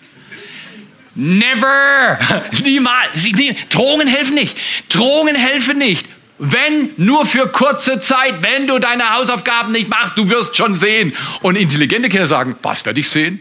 [1.14, 2.18] Never.
[2.62, 3.26] Niemals.
[3.68, 4.56] Drohungen helfen nicht.
[4.88, 6.06] Drohungen helfen nicht.
[6.38, 11.14] Wenn nur für kurze Zeit, wenn du deine Hausaufgaben nicht machst, du wirst schon sehen.
[11.40, 13.40] Und intelligente Kinder sagen, was werde ich sehen?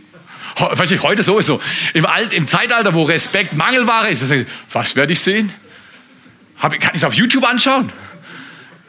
[0.57, 1.61] Was ich heute sowieso.
[1.93, 4.23] Im, Alt, Im Zeitalter, wo Respekt Mangelware ist,
[4.71, 5.51] was werde ich sehen?
[6.59, 7.91] Hab, kann ich es auf YouTube anschauen?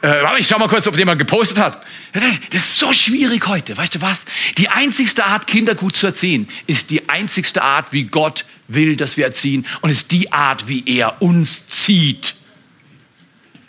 [0.03, 1.81] Äh, ich schau mal kurz, ob es jemand gepostet hat.
[2.11, 3.77] Das ist so schwierig heute.
[3.77, 4.25] Weißt du was?
[4.57, 9.15] Die einzigste Art, Kinder gut zu erziehen, ist die einzigste Art, wie Gott will, dass
[9.17, 9.65] wir erziehen.
[9.81, 12.35] Und ist die Art, wie er uns zieht,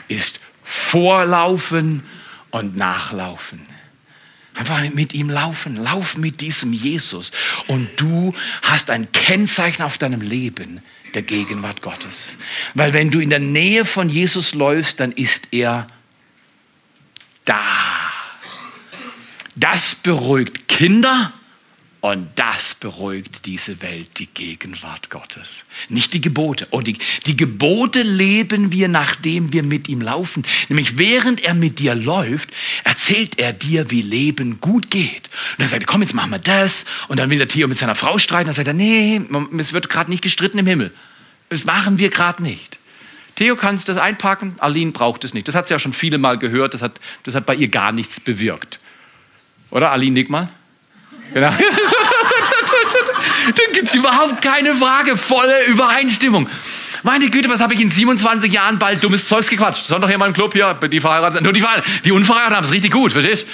[0.08, 2.02] ist vorlaufen
[2.50, 3.60] und nachlaufen.
[4.54, 5.82] Einfach mit ihm laufen.
[5.82, 7.30] Lauf mit diesem Jesus.
[7.68, 10.82] Und du hast ein Kennzeichen auf deinem Leben
[11.14, 12.36] der Gegenwart Gottes.
[12.74, 15.86] Weil wenn du in der Nähe von Jesus läufst, dann ist er
[17.44, 17.61] da.
[19.57, 21.33] Das beruhigt Kinder
[22.04, 25.64] und das beruhigt diese Welt, die Gegenwart Gottes.
[25.88, 26.66] Nicht die Gebote.
[26.68, 30.44] Und die, die, Gebote leben wir, nachdem wir mit ihm laufen.
[30.68, 32.50] Nämlich während er mit dir läuft,
[32.85, 35.30] erzählt er dir, wie Leben gut geht.
[35.52, 36.85] Und dann sagt er, komm, jetzt machen wir das.
[37.09, 38.48] Und dann will der Theo mit seiner Frau streiten.
[38.48, 39.22] Dann sagt er, nee,
[39.59, 40.92] es wird gerade nicht gestritten im Himmel.
[41.48, 42.76] Das machen wir gerade nicht.
[43.36, 44.54] Theo, kannst das einpacken?
[44.58, 45.48] Aline braucht es nicht.
[45.48, 46.74] Das hat sie ja schon viele Mal gehört.
[46.74, 48.78] Das hat, das hat bei ihr gar nichts bewirkt.
[49.70, 50.48] Oder Aline, nick mal.
[51.32, 51.50] Genau.
[53.46, 55.16] Dann gibt es überhaupt keine Frage.
[55.16, 56.48] Volle Übereinstimmung.
[57.02, 59.84] Meine Güte, was habe ich in 27 Jahren bald dummes Zeugs gequatscht?
[59.84, 61.62] Sonntag hier mal im Club hier, die verheiratet, nur die,
[62.04, 63.46] die Unverheirateten haben es richtig gut, verstehst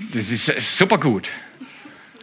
[0.00, 0.18] du?
[0.18, 1.28] Das ist super gut.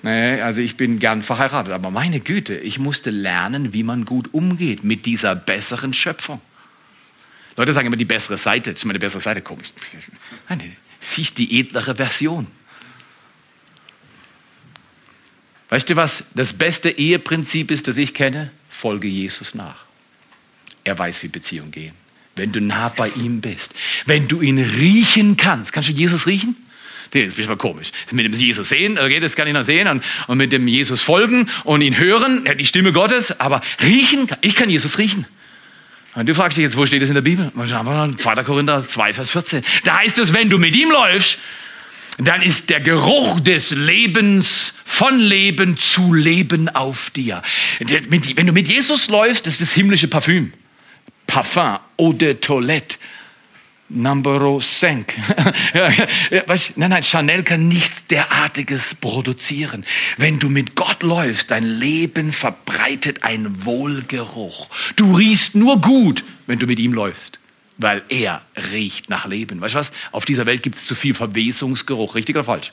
[0.03, 4.33] Nee, also ich bin gern verheiratet, aber meine Güte, ich musste lernen, wie man gut
[4.33, 6.39] umgeht mit dieser besseren Schöpfung.
[7.60, 9.74] Leute sagen immer die bessere Seite, ist immer die bessere Seite, komisch.
[10.48, 12.48] Nein, siehst die edlere Version.
[15.67, 16.32] Weißt du was?
[16.36, 19.84] Das beste Eheprinzip ist, das ich kenne, folge Jesus nach.
[20.86, 21.95] Er weiß, wie Beziehungen gehen.
[22.38, 23.74] Wenn du nah bei ihm bist,
[24.06, 26.56] wenn du ihn riechen kannst, kannst du Jesus riechen?
[27.12, 27.91] Das ist mal komisch.
[28.12, 31.02] Mit dem Jesus sehen, okay, das kann ich noch sehen, und, und mit dem Jesus
[31.02, 35.26] folgen und ihn hören, die Stimme Gottes, aber riechen, ich kann Jesus riechen.
[36.15, 37.52] Und du fragst dich jetzt, wo steht das in der Bibel?
[37.56, 38.43] 2.
[38.43, 39.63] Korinther 2, Vers 14.
[39.84, 41.38] Da heißt es, wenn du mit ihm läufst,
[42.17, 47.41] dann ist der Geruch des Lebens von Leben zu Leben auf dir.
[47.80, 50.52] Wenn du mit Jesus läufst, ist das himmlische Parfüm.
[51.28, 52.98] Parfum, Eau de Toilette.
[53.89, 55.06] Number 5.
[56.75, 59.84] nein, nein, Chanel kann nichts derartiges produzieren.
[60.17, 64.69] Wenn du mit Gott läufst, dein Leben verbreitet ein Wohlgeruch.
[64.95, 67.39] Du riechst nur gut, wenn du mit ihm läufst,
[67.78, 69.60] weil er riecht nach Leben.
[69.60, 69.91] Weißt du was?
[70.12, 72.13] Auf dieser Welt gibt es zu viel Verwesungsgeruch.
[72.13, 72.71] Richtig oder falsch?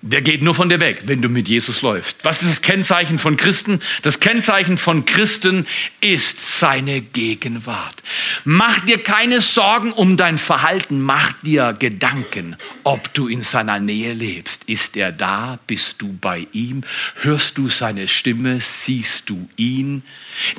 [0.00, 2.24] Der geht nur von dir weg, wenn du mit Jesus läufst.
[2.24, 3.80] Was ist das Kennzeichen von Christen?
[4.02, 5.66] Das Kennzeichen von Christen
[6.00, 7.96] ist seine Gegenwart.
[8.44, 14.12] Mach dir keine Sorgen um dein Verhalten, mach dir Gedanken, ob du in seiner Nähe
[14.12, 14.64] lebst.
[14.64, 15.58] Ist er da?
[15.66, 16.84] Bist du bei ihm?
[17.22, 18.60] Hörst du seine Stimme?
[18.60, 20.04] Siehst du ihn?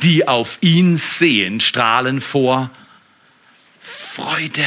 [0.03, 2.69] Die auf ihn sehen, strahlen vor
[3.79, 4.65] Freude.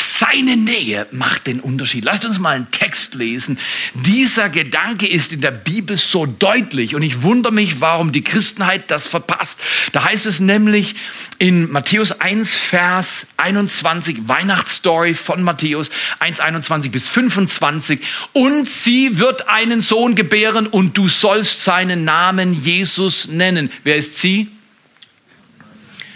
[0.00, 2.04] Seine Nähe macht den Unterschied.
[2.04, 3.58] Lasst uns mal einen Text lesen.
[3.94, 8.92] Dieser Gedanke ist in der Bibel so deutlich und ich wundere mich, warum die Christenheit
[8.92, 9.58] das verpasst.
[9.90, 10.94] Da heißt es nämlich
[11.40, 17.98] in Matthäus 1, Vers 21, Weihnachtsstory von Matthäus 1, 21 bis 25.
[18.32, 23.72] Und sie wird einen Sohn gebären und du sollst seinen Namen Jesus nennen.
[23.82, 24.46] Wer ist sie?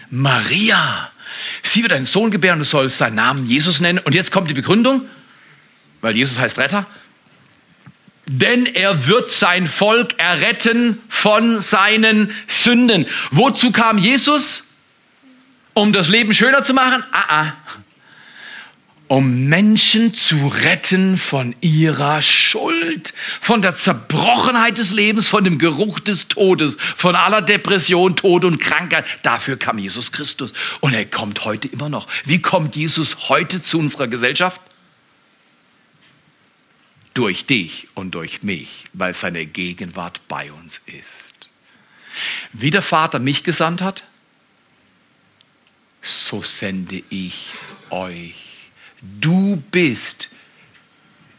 [0.08, 1.11] Maria.
[1.62, 3.98] Sie wird einen Sohn gebären und du sollst seinen Namen Jesus nennen.
[3.98, 5.02] Und jetzt kommt die Begründung,
[6.00, 6.86] weil Jesus heißt Retter.
[8.26, 13.06] Denn er wird sein Volk erretten von seinen Sünden.
[13.30, 14.62] Wozu kam Jesus?
[15.74, 17.02] Um das Leben schöner zu machen?
[17.12, 17.52] Ah, ah
[19.12, 26.00] um Menschen zu retten von ihrer Schuld, von der Zerbrochenheit des Lebens, von dem Geruch
[26.00, 29.04] des Todes, von aller Depression, Tod und Krankheit.
[29.22, 30.54] Dafür kam Jesus Christus.
[30.80, 32.08] Und er kommt heute immer noch.
[32.24, 34.62] Wie kommt Jesus heute zu unserer Gesellschaft?
[37.12, 41.50] Durch dich und durch mich, weil seine Gegenwart bei uns ist.
[42.54, 44.04] Wie der Vater mich gesandt hat,
[46.00, 47.48] so sende ich
[47.90, 48.41] euch.
[49.02, 50.28] Du bist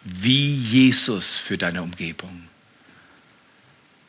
[0.03, 2.43] wie Jesus für deine Umgebung.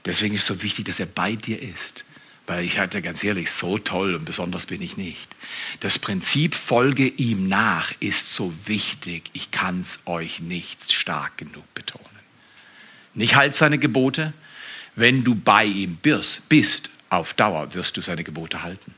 [0.04, 2.04] Deswegen ist es so wichtig, dass er bei dir ist.
[2.46, 5.34] Weil ich hatte ganz ehrlich, so toll und besonders bin ich nicht.
[5.80, 9.30] Das Prinzip folge ihm nach ist so wichtig.
[9.32, 12.04] Ich kann es euch nicht stark genug betonen.
[13.14, 14.34] Nicht halt seine Gebote.
[14.94, 18.94] Wenn du bei ihm bist, bist auf Dauer wirst du seine Gebote halten.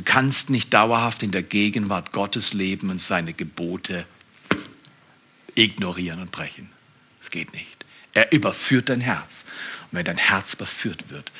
[0.00, 4.06] Du kannst nicht dauerhaft in der Gegenwart Gottes leben und seine Gebote
[5.54, 6.70] ignorieren und brechen.
[7.22, 7.84] Es geht nicht.
[8.14, 9.44] Er überführt dein Herz.
[9.92, 11.30] Und wenn dein Herz überführt wird,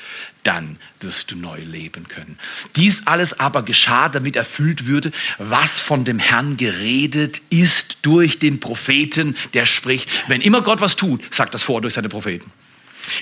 [0.43, 2.37] dann wirst du neu leben können.
[2.75, 8.59] Dies alles aber geschah, damit erfüllt würde, was von dem Herrn geredet ist durch den
[8.59, 10.07] Propheten, der spricht.
[10.27, 12.51] Wenn immer Gott was tut, sagt das vor durch seine Propheten.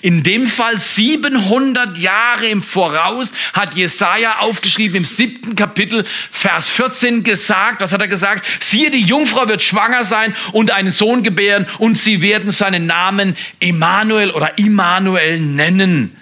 [0.02, 7.24] In dem Fall 700 Jahre im Voraus hat Jesaja aufgeschrieben im siebten Kapitel, Vers 14
[7.24, 8.46] gesagt, was hat er gesagt?
[8.60, 13.36] Siehe, die Jungfrau wird schwanger sein und einen Sohn gebären und sie werden seinen Namen
[13.60, 16.15] Emmanuel oder Immanuel nennen.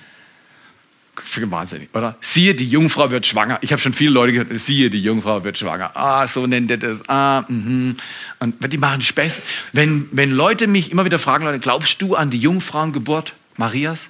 [1.36, 2.16] Wahnsinnig, oder?
[2.22, 3.60] Siehe, die Jungfrau wird schwanger.
[3.62, 5.92] Ich habe schon viele Leute gehört, siehe, die Jungfrau wird schwanger.
[5.96, 7.08] Ah, so nennt er das.
[7.08, 7.98] Ah, mhm.
[8.40, 9.42] Und die machen Späße.
[9.74, 13.34] Wenn, wenn Leute mich immer wieder fragen, Leute, glaubst du an die Jungfrauengeburt?
[13.58, 14.08] Marias?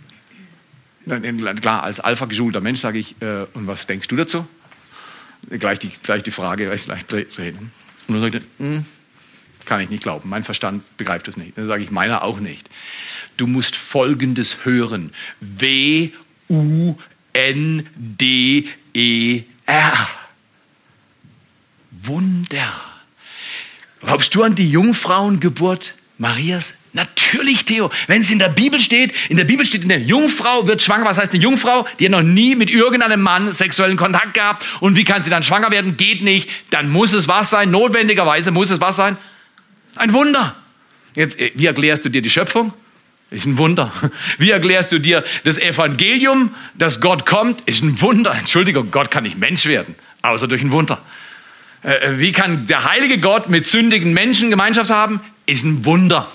[1.06, 4.46] Klar, als alpha geschulter Mensch sage ich, äh, und was denkst du dazu?
[5.50, 7.06] Gleich die, gleich die Frage, gleich
[7.38, 7.72] reden.
[8.08, 8.86] Und dann sagt er, hm,
[9.66, 11.58] kann ich nicht glauben, mein Verstand begreift das nicht.
[11.58, 12.70] Dann sage ich, meiner auch nicht.
[13.38, 15.14] Du musst Folgendes hören.
[15.40, 16.18] W-U-N-D-E-R.
[21.92, 22.74] Wunder.
[24.02, 26.74] Glaubst du an die Jungfrauengeburt Marias?
[26.94, 27.92] Natürlich, Theo.
[28.08, 31.06] Wenn es in der Bibel steht, in der Bibel steht, eine Jungfrau wird schwanger.
[31.06, 31.88] Was heißt eine Jungfrau?
[32.00, 34.66] Die hat noch nie mit irgendeinem Mann sexuellen Kontakt gehabt.
[34.80, 35.96] Und wie kann sie dann schwanger werden?
[35.98, 36.50] Geht nicht.
[36.72, 37.70] Dann muss es was sein.
[37.70, 39.18] Notwendigerweise muss es was sein.
[39.96, 40.56] Ein Wunder.
[41.16, 42.74] Jetzt, äh, wie erklärst du dir die Schöpfung?
[43.30, 43.92] Ist ein Wunder.
[44.38, 47.62] Wie erklärst du dir das Evangelium, dass Gott kommt?
[47.66, 48.34] Ist ein Wunder.
[48.34, 51.02] Entschuldigung, Gott kann nicht Mensch werden, außer durch ein Wunder.
[51.84, 55.20] Äh, äh, wie kann der heilige Gott mit sündigen Menschen Gemeinschaft haben?
[55.48, 56.32] Ist ein Wunder.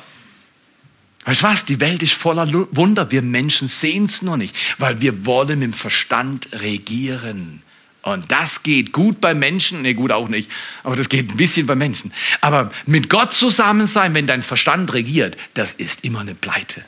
[1.24, 1.64] Weißt du was?
[1.64, 3.12] Die Welt ist voller Wunder.
[3.12, 7.62] Wir Menschen sehen es nur nicht, weil wir wollen mit dem Verstand regieren.
[8.02, 10.50] Und das geht gut bei Menschen, nee, gut auch nicht,
[10.82, 12.12] aber das geht ein bisschen bei Menschen.
[12.40, 16.84] Aber mit Gott zusammen sein, wenn dein Verstand regiert, das ist immer eine Pleite.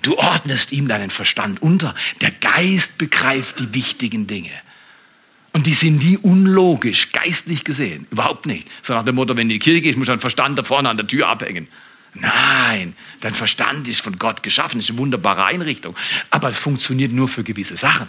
[0.00, 1.94] Du ordnest ihm deinen Verstand unter.
[2.22, 4.50] Der Geist begreift die wichtigen Dinge.
[5.52, 8.06] Und die sind nie unlogisch, geistlich gesehen.
[8.10, 8.68] Überhaupt nicht.
[8.82, 10.88] So nach dem Motto, wenn du in die Kirche gehst, muss dein Verstand da vorne
[10.88, 11.68] an der Tür abhängen.
[12.14, 15.96] Nein, dein Verstand ist von Gott geschaffen, ist eine wunderbare Einrichtung,
[16.30, 18.08] aber es funktioniert nur für gewisse Sachen.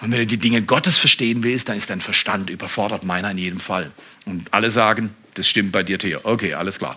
[0.00, 3.38] Und wenn du die Dinge Gottes verstehen willst, dann ist dein Verstand überfordert, meiner in
[3.38, 3.92] jedem Fall.
[4.24, 6.20] Und alle sagen, das stimmt bei dir, Theo.
[6.22, 6.96] Okay, alles klar.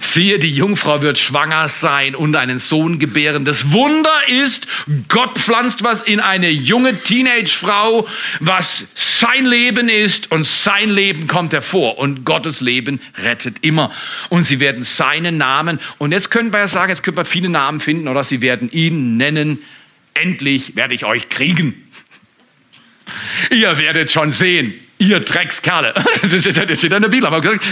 [0.00, 3.46] Siehe, die Jungfrau wird schwanger sein und einen Sohn gebären.
[3.46, 4.66] Das Wunder ist,
[5.08, 8.06] Gott pflanzt was in eine junge Teenagefrau,
[8.40, 13.90] was sein Leben ist und sein Leben kommt hervor und Gottes Leben rettet immer.
[14.28, 17.48] Und sie werden seinen Namen, und jetzt können wir ja sagen, jetzt können wir viele
[17.48, 19.62] Namen finden, oder sie werden ihn nennen,
[20.12, 21.88] endlich werde ich euch kriegen.
[23.50, 25.94] Ihr werdet schon sehen, ihr Dreckskerle.
[26.22, 27.26] Das steht in der Bibel.
[27.26, 27.64] Aber gesagt,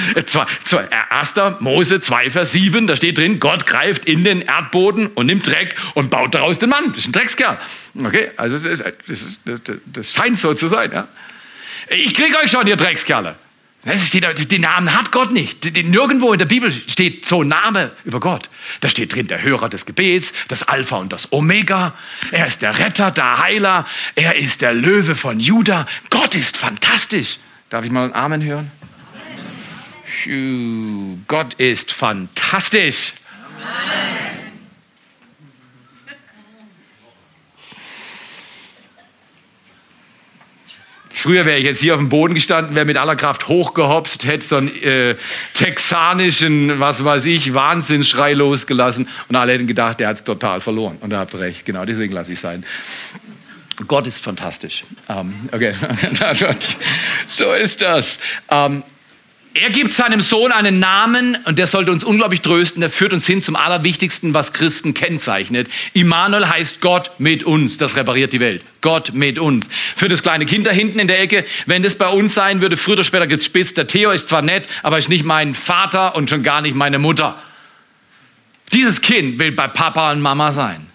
[1.11, 1.35] 1.
[1.61, 5.75] Mose 2, Vers 7, da steht drin, Gott greift in den Erdboden und nimmt Dreck
[5.95, 6.89] und baut daraus den Mann.
[6.89, 7.59] Das ist ein Dreckskerl.
[7.99, 10.93] Okay, also das, ist, das, ist, das, das scheint so zu sein.
[10.93, 11.09] Ja?
[11.89, 13.35] Ich kriege euch schon, ihr Dreckskerle.
[13.87, 15.65] Das steht, den Namen hat Gott nicht.
[15.77, 18.51] Nirgendwo in der Bibel steht so ein Name über Gott.
[18.81, 21.95] Da steht drin der Hörer des Gebets, das Alpha und das Omega.
[22.33, 23.87] Er ist der Retter, der Heiler.
[24.17, 25.87] Er ist der Löwe von Juda.
[26.11, 27.39] Gott ist fantastisch.
[27.71, 28.73] Darf ich mal einen Amen hören?
[30.27, 31.25] Amen.
[31.29, 33.13] Gott ist fantastisch.
[33.63, 34.46] Amen.
[41.19, 44.47] Früher wäre ich jetzt hier auf dem Boden gestanden, wäre mit aller Kraft hochgehopst, hätte
[44.47, 45.17] so einen äh,
[45.55, 50.99] texanischen, was weiß ich, Wahnsinnsschrei losgelassen und alle hätten gedacht, der hat es total verloren.
[51.01, 52.67] Und er habt recht, genau deswegen lasse ich sein.
[53.89, 54.85] Gott ist fantastisch.
[55.09, 55.73] Ähm, okay,
[57.29, 58.19] so ist das.
[58.51, 58.83] Ähm,
[59.63, 62.81] er gibt seinem Sohn einen Namen und der sollte uns unglaublich trösten.
[62.81, 65.69] Der führt uns hin zum Allerwichtigsten, was Christen kennzeichnet.
[65.93, 67.79] Immanuel heißt Gott mit uns.
[67.79, 68.63] Das repariert die Welt.
[68.81, 69.69] Gott mit uns.
[69.95, 72.77] Für das kleine Kind da hinten in der Ecke, wenn das bei uns sein würde,
[72.77, 73.77] früher oder später gespitzt.
[73.77, 76.99] Der Theo ist zwar nett, aber ist nicht mein Vater und schon gar nicht meine
[76.99, 77.41] Mutter.
[78.73, 80.87] Dieses Kind will bei Papa und Mama sein.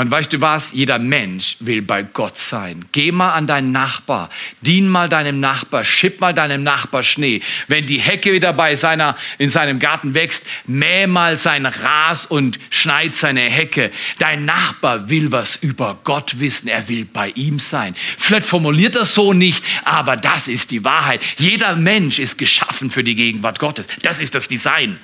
[0.00, 0.72] Und weißt du was?
[0.72, 2.86] Jeder Mensch will bei Gott sein.
[2.90, 4.30] Geh mal an deinen Nachbar,
[4.62, 7.42] dien mal deinem Nachbar, schipp mal deinem Nachbar Schnee.
[7.68, 12.58] Wenn die Hecke wieder bei seiner, in seinem Garten wächst, mäh mal sein Ras und
[12.70, 13.90] schneid seine Hecke.
[14.16, 16.68] Dein Nachbar will was über Gott wissen.
[16.68, 17.94] Er will bei ihm sein.
[18.16, 21.20] Vielleicht formuliert er so nicht, aber das ist die Wahrheit.
[21.36, 23.86] Jeder Mensch ist geschaffen für die Gegenwart Gottes.
[24.00, 24.98] Das ist das Design.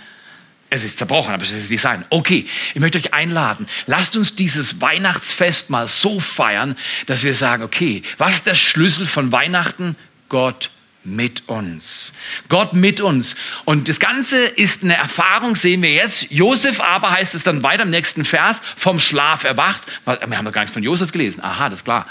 [0.68, 2.05] Es ist zerbrochen, aber es ist Design.
[2.11, 3.68] Okay, ich möchte euch einladen.
[3.87, 6.76] Lasst uns dieses Weihnachtsfest mal so feiern,
[7.07, 9.96] dass wir sagen, okay, was ist der Schlüssel von Weihnachten?
[10.29, 10.70] Gott
[11.07, 12.12] mit uns.
[12.49, 13.37] Gott mit uns.
[13.64, 16.31] Und das Ganze ist eine Erfahrung, sehen wir jetzt.
[16.31, 19.83] Josef aber heißt es dann weiter im nächsten Vers, vom Schlaf erwacht.
[20.05, 21.42] Wir haben noch gar nichts von Josef gelesen.
[21.42, 22.07] Aha, das ist klar.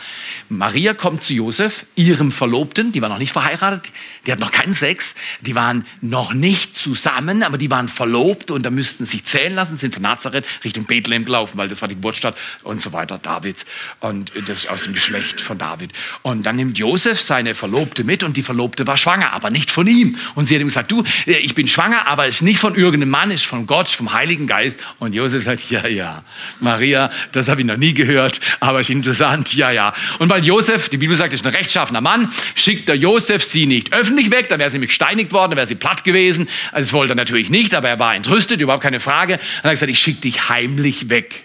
[0.49, 3.91] Maria kommt zu Josef, ihrem Verlobten, die war noch nicht verheiratet,
[4.25, 8.63] die hat noch keinen Sex, die waren noch nicht zusammen, aber die waren verlobt und
[8.63, 11.95] da müssten sich zählen lassen, sind von Nazareth Richtung Bethlehem gelaufen, weil das war die
[11.95, 13.65] Geburtsstadt und so weiter, Davids.
[13.99, 15.91] Und das ist aus dem Geschlecht von David.
[16.21, 19.87] Und dann nimmt Josef seine Verlobte mit und die Verlobte war schwanger, aber nicht von
[19.87, 20.17] ihm.
[20.35, 22.75] Und sie hat ihm gesagt, du, äh, ich bin schwanger, aber es ist nicht von
[22.75, 24.79] irgendeinem Mann, es ist von Gott, vom Heiligen Geist.
[24.99, 26.23] Und Josef sagt, ja, ja,
[26.59, 29.93] Maria, das habe ich noch nie gehört, aber ist interessant, ja, ja.
[30.19, 33.93] Und weil Josef, die Bibel sagt, ist ein rechtschaffener Mann, schickt der Josef sie nicht
[33.93, 36.47] öffentlich weg, dann wäre sie nämlich gesteinigt worden, dann wäre sie platt gewesen.
[36.71, 39.35] Also das wollte er natürlich nicht, aber er war entrüstet, überhaupt keine Frage.
[39.35, 41.43] Und er hat gesagt, ich schicke dich heimlich weg.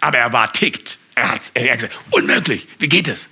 [0.00, 0.98] Aber er war tickt.
[1.14, 3.28] Er hat, er hat gesagt, unmöglich, wie geht es?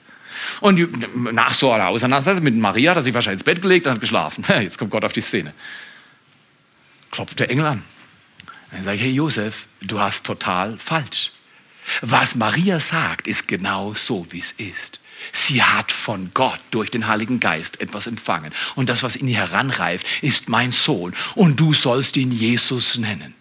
[0.60, 3.94] Und nach so einer Auseinandersetzung mit Maria hat er sich wahrscheinlich ins Bett gelegt und
[3.94, 4.44] hat geschlafen.
[4.60, 5.52] Jetzt kommt Gott auf die Szene.
[7.10, 7.82] Klopft der Engel an.
[8.72, 11.32] Dann sage ich, hey Josef, du hast total falsch.
[12.00, 14.98] Was Maria sagt, ist genau so, wie es ist.
[15.32, 18.52] Sie hat von Gott durch den Heiligen Geist etwas empfangen.
[18.74, 21.14] Und das, was in ihr heranreift, ist mein Sohn.
[21.34, 23.34] Und du sollst ihn Jesus nennen.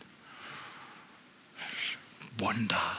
[2.38, 2.98] Wunder.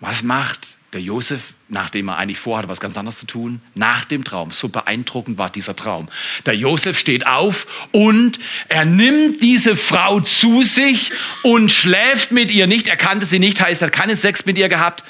[0.00, 4.24] Was macht der Josef, nachdem er eigentlich vorhatte, was ganz anderes zu tun, nach dem
[4.24, 6.08] Traum, so beeindruckend war dieser Traum.
[6.46, 12.66] Der Josef steht auf und er nimmt diese Frau zu sich und schläft mit ihr
[12.66, 12.88] nicht.
[12.88, 15.04] Er kannte sie nicht, heißt, er hat keinen Sex mit ihr gehabt,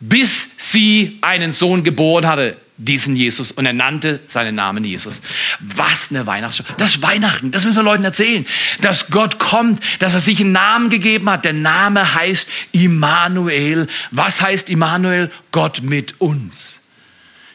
[0.00, 5.20] bis sie einen Sohn geboren hatte diesen Jesus und er nannte seinen Namen Jesus.
[5.60, 6.64] Was eine Weihnachtsshow.
[6.78, 8.46] Das ist Weihnachten, das müssen wir Leuten erzählen.
[8.80, 11.44] Dass Gott kommt, dass er sich einen Namen gegeben hat.
[11.44, 13.88] Der Name heißt Immanuel.
[14.10, 15.30] Was heißt Immanuel?
[15.52, 16.78] Gott mit uns.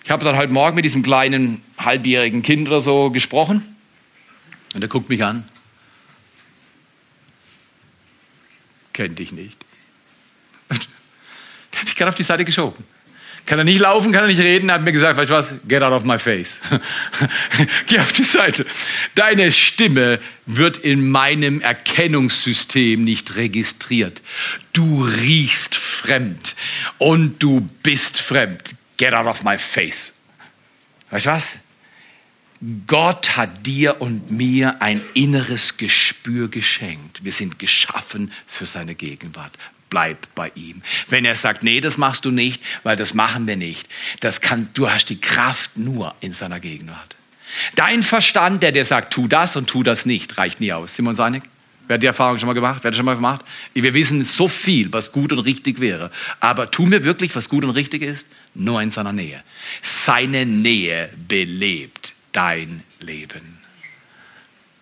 [0.04, 3.76] Ich habe dann heute Morgen mit diesem kleinen halbjährigen Kind oder so gesprochen
[4.74, 5.44] und er guckt mich an.
[8.94, 9.58] Kennt dich nicht.
[10.70, 12.84] Der hat mich gerade auf die Seite geschoben.
[13.48, 15.82] Kann er nicht laufen, kann er nicht reden, hat mir gesagt, weißt du was, get
[15.82, 16.60] out of my face.
[17.88, 18.66] Geh auf die Seite.
[19.16, 24.22] Deine Stimme wird in meinem Erkennungssystem nicht registriert.
[24.74, 26.56] Du riechst fremd
[26.98, 28.76] und du bist fremd.
[28.98, 30.14] Get out of my face.
[31.10, 31.56] Weißt du was?
[32.86, 37.24] Gott hat dir und mir ein inneres Gespür geschenkt.
[37.24, 39.58] Wir sind geschaffen für seine Gegenwart
[39.90, 40.82] bleib bei ihm.
[41.08, 43.88] Wenn er sagt, nee, das machst du nicht, weil das machen wir nicht,
[44.20, 47.16] das kann, du hast die Kraft nur in seiner Gegenwart.
[47.76, 50.96] Dein Verstand, der dir sagt, tu das und tu das nicht, reicht nie aus.
[50.96, 51.44] Sind wir uns einig?
[51.88, 52.80] Wer hat die Erfahrung schon mal gemacht?
[52.84, 53.46] Wer hat das schon mal gemacht?
[53.74, 56.12] Wir wissen so viel, was gut und richtig wäre.
[56.42, 58.28] Aber tun wir wirklich, was gut und richtig ist?
[58.54, 59.42] Nur in seiner Nähe.
[59.82, 63.60] Seine Nähe belebt dein Leben.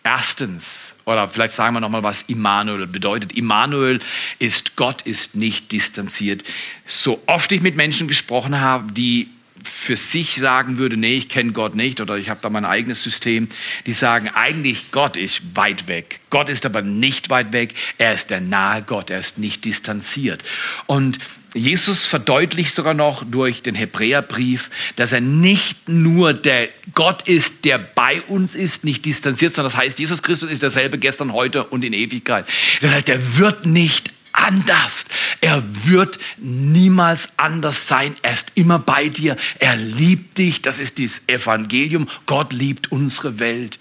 [0.03, 3.37] Erstens, oder vielleicht sagen wir nochmal, was Immanuel bedeutet.
[3.37, 3.99] Immanuel
[4.39, 6.43] ist Gott ist nicht distanziert.
[6.85, 9.29] So oft ich mit Menschen gesprochen habe, die
[9.65, 13.03] für sich sagen würde, nee, ich kenne Gott nicht oder ich habe da mein eigenes
[13.03, 13.49] System,
[13.85, 16.19] die sagen, eigentlich Gott ist weit weg.
[16.29, 17.73] Gott ist aber nicht weit weg.
[17.97, 19.09] Er ist der nahe Gott.
[19.09, 20.43] Er ist nicht distanziert.
[20.85, 21.19] Und
[21.55, 27.77] Jesus verdeutlicht sogar noch durch den Hebräerbrief, dass er nicht nur der Gott ist, der
[27.77, 31.85] bei uns ist, nicht distanziert, sondern das heißt, Jesus Christus ist derselbe gestern, heute und
[31.85, 32.45] in Ewigkeit.
[32.81, 35.05] Das heißt, er wird nicht anders.
[35.41, 38.15] Er wird niemals anders sein.
[38.21, 39.37] Er ist immer bei dir.
[39.59, 40.61] Er liebt dich.
[40.61, 42.09] Das ist das Evangelium.
[42.25, 43.79] Gott liebt unsere Welt.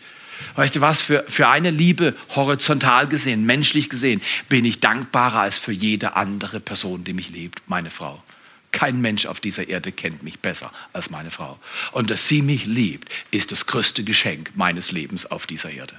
[0.57, 5.59] Weißt du was, für, für eine Liebe horizontal gesehen, menschlich gesehen, bin ich dankbarer als
[5.59, 8.23] für jede andere Person, die mich liebt, meine Frau.
[8.71, 11.59] Kein Mensch auf dieser Erde kennt mich besser als meine Frau.
[11.93, 15.95] Und dass sie mich liebt, ist das größte Geschenk meines Lebens auf dieser Erde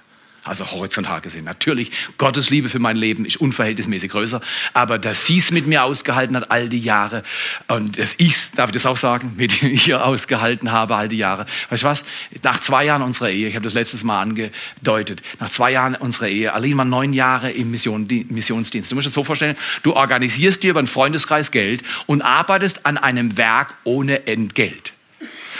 [0.46, 1.44] also horizontal gesehen.
[1.44, 4.42] Natürlich, Gottes Liebe für mein Leben ist unverhältnismäßig größer,
[4.74, 7.24] aber dass sie es mit mir ausgehalten hat all die Jahre
[7.68, 11.46] und dass ich darf ich das auch sagen, mit ihr ausgehalten habe all die Jahre.
[11.70, 12.06] Weißt du was?
[12.44, 16.28] Nach zwei Jahren unserer Ehe, ich habe das letztes Mal angedeutet, nach zwei Jahren unserer
[16.28, 18.92] Ehe, Aline war neun Jahre im Mission, Missionsdienst.
[18.92, 22.86] Du musst dir das so vorstellen, du organisierst dir über einen Freundeskreis Geld und arbeitest
[22.86, 24.95] an einem Werk ohne Entgelt.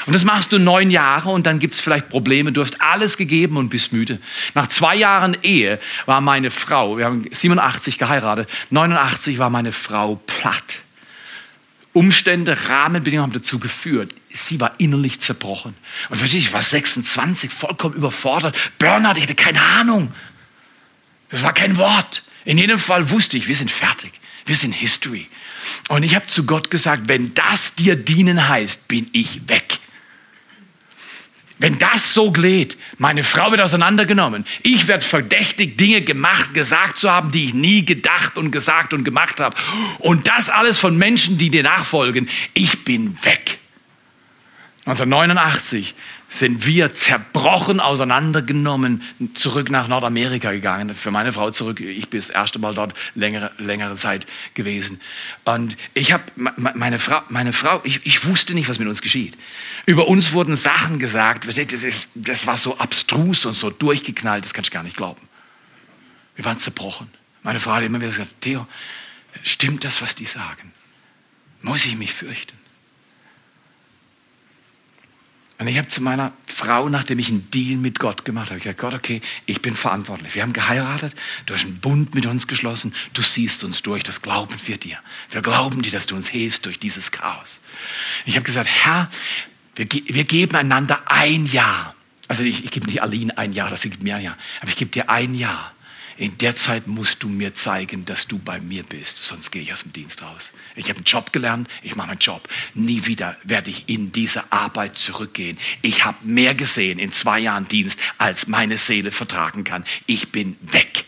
[0.06, 2.52] Und das machst du neun Jahre und dann gibt es vielleicht Probleme.
[2.52, 4.20] Du hast alles gegeben und bist müde.
[4.54, 10.16] Nach zwei Jahren Ehe war meine Frau, wir haben 87 geheiratet, 89 war meine Frau
[10.28, 10.80] platt.
[11.94, 14.14] Umstände, Rahmenbedingungen haben dazu geführt.
[14.30, 15.76] Sie war innerlich zerbrochen.
[16.10, 18.58] Und verstehe ich, war 26, vollkommen überfordert.
[18.78, 20.14] Burnout, ich hatte keine Ahnung.
[21.30, 22.22] Das war kein Wort.
[22.44, 24.12] In jedem Fall wusste ich, wir sind fertig.
[24.46, 25.28] Wir sind History.
[25.88, 29.80] Und ich habe zu Gott gesagt, wenn das dir dienen heißt, bin ich weg.
[31.58, 37.10] Wenn das so geht, meine Frau wird auseinandergenommen, ich werde verdächtig, Dinge gemacht, gesagt zu
[37.10, 39.56] haben, die ich nie gedacht und gesagt und gemacht habe.
[40.00, 42.30] Und das alles von Menschen, die dir nachfolgen.
[42.54, 43.60] Ich bin weg.
[44.86, 45.96] 1989
[46.30, 49.02] sind wir zerbrochen, auseinandergenommen,
[49.36, 50.94] zurück nach Nordamerika gegangen.
[50.94, 51.80] Für meine Frau zurück.
[51.80, 55.00] Ich bin das erste Mal dort längere, längere Zeit gewesen.
[55.46, 59.38] Und ich habe meine Frau, meine Frau ich, ich wusste nicht, was mit uns geschieht.
[59.86, 61.48] Über uns wurden Sachen gesagt.
[61.48, 65.22] Das, ist, das war so abstrus und so durchgeknallt, das kannst du gar nicht glauben.
[66.36, 67.08] Wir waren zerbrochen.
[67.44, 68.68] Meine Frau hat immer wieder gesagt, Theo,
[69.44, 70.74] stimmt das, was die sagen?
[71.62, 72.65] Muss ich mich fürchten?
[75.58, 78.80] Und ich habe zu meiner Frau, nachdem ich einen Deal mit Gott gemacht habe, gesagt,
[78.80, 80.36] Gott, okay, ich bin verantwortlich.
[80.36, 81.14] Wir haben geheiratet,
[81.46, 84.98] du hast einen Bund mit uns geschlossen, du siehst uns durch, das glauben wir dir.
[85.30, 87.62] Wir glauben dir, dass du uns hilfst durch dieses Chaos.
[88.26, 89.10] Ich habe gesagt, Herr,
[89.76, 91.96] wir, wir geben einander ein Jahr.
[92.28, 94.78] Also ich, ich gebe nicht Aline ein Jahr, das gibt mir ein Jahr, aber ich
[94.78, 95.75] gebe dir ein Jahr
[96.18, 99.74] in der Zeit musst du mir zeigen, dass du bei mir bist, sonst gehe ich
[99.74, 100.52] aus dem Dienst raus.
[100.76, 102.48] Ich habe einen Job gelernt, ich mache meinen Job.
[102.74, 105.58] Nie wieder werde ich in diese Arbeit zurückgehen.
[105.82, 109.84] Ich habe mehr gesehen in zwei Jahren Dienst, als meine Seele vertragen kann.
[110.06, 111.04] Ich bin weg.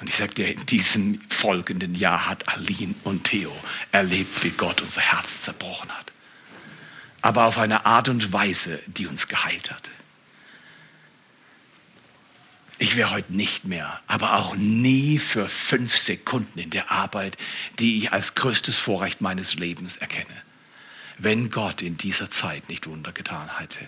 [0.00, 3.52] Und ich sage dir, in diesem folgenden Jahr hat Aline und Theo
[3.90, 6.12] erlebt, wie Gott unser Herz zerbrochen hat.
[7.20, 9.88] Aber auf eine Art und Weise, die uns geheilt hat.
[12.78, 17.36] Ich wäre heute nicht mehr, aber auch nie für fünf Sekunden in der Arbeit,
[17.78, 20.34] die ich als größtes Vorrecht meines Lebens erkenne,
[21.18, 23.78] wenn Gott in dieser Zeit nicht Wunder getan hätte.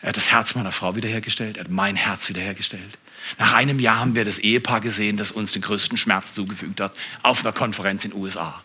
[0.00, 2.98] Er hat das Herz meiner Frau wiederhergestellt, er hat mein Herz wiederhergestellt.
[3.38, 6.94] Nach einem Jahr haben wir das Ehepaar gesehen, das uns den größten Schmerz zugefügt hat,
[7.22, 8.62] auf einer Konferenz in den USA.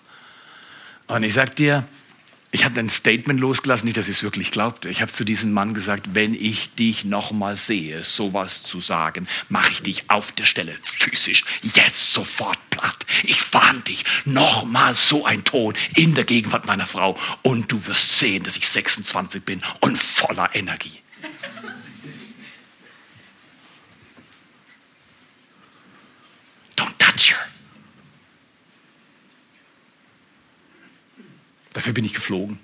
[1.08, 1.88] Und ich sag dir,
[2.52, 4.90] ich habe ein Statement losgelassen, nicht, dass ich es wirklich glaubte.
[4.90, 9.72] Ich habe zu diesem Mann gesagt, wenn ich dich nochmal sehe, sowas zu sagen, mache
[9.72, 13.06] ich dich auf der Stelle physisch jetzt sofort platt.
[13.24, 18.18] Ich warne dich, nochmal so ein Ton in der Gegenwart meiner Frau und du wirst
[18.18, 21.00] sehen, dass ich 26 bin und voller Energie.
[26.76, 27.59] Don't touch her.
[31.74, 32.60] Dafür bin ich geflogen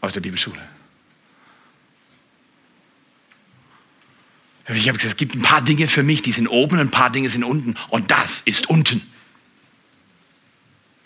[0.00, 0.60] aus der Bibelschule.
[4.68, 7.10] Ich habe gesagt, es gibt ein paar Dinge für mich, die sind oben, ein paar
[7.10, 7.74] Dinge sind unten.
[7.88, 9.02] Und das ist unten.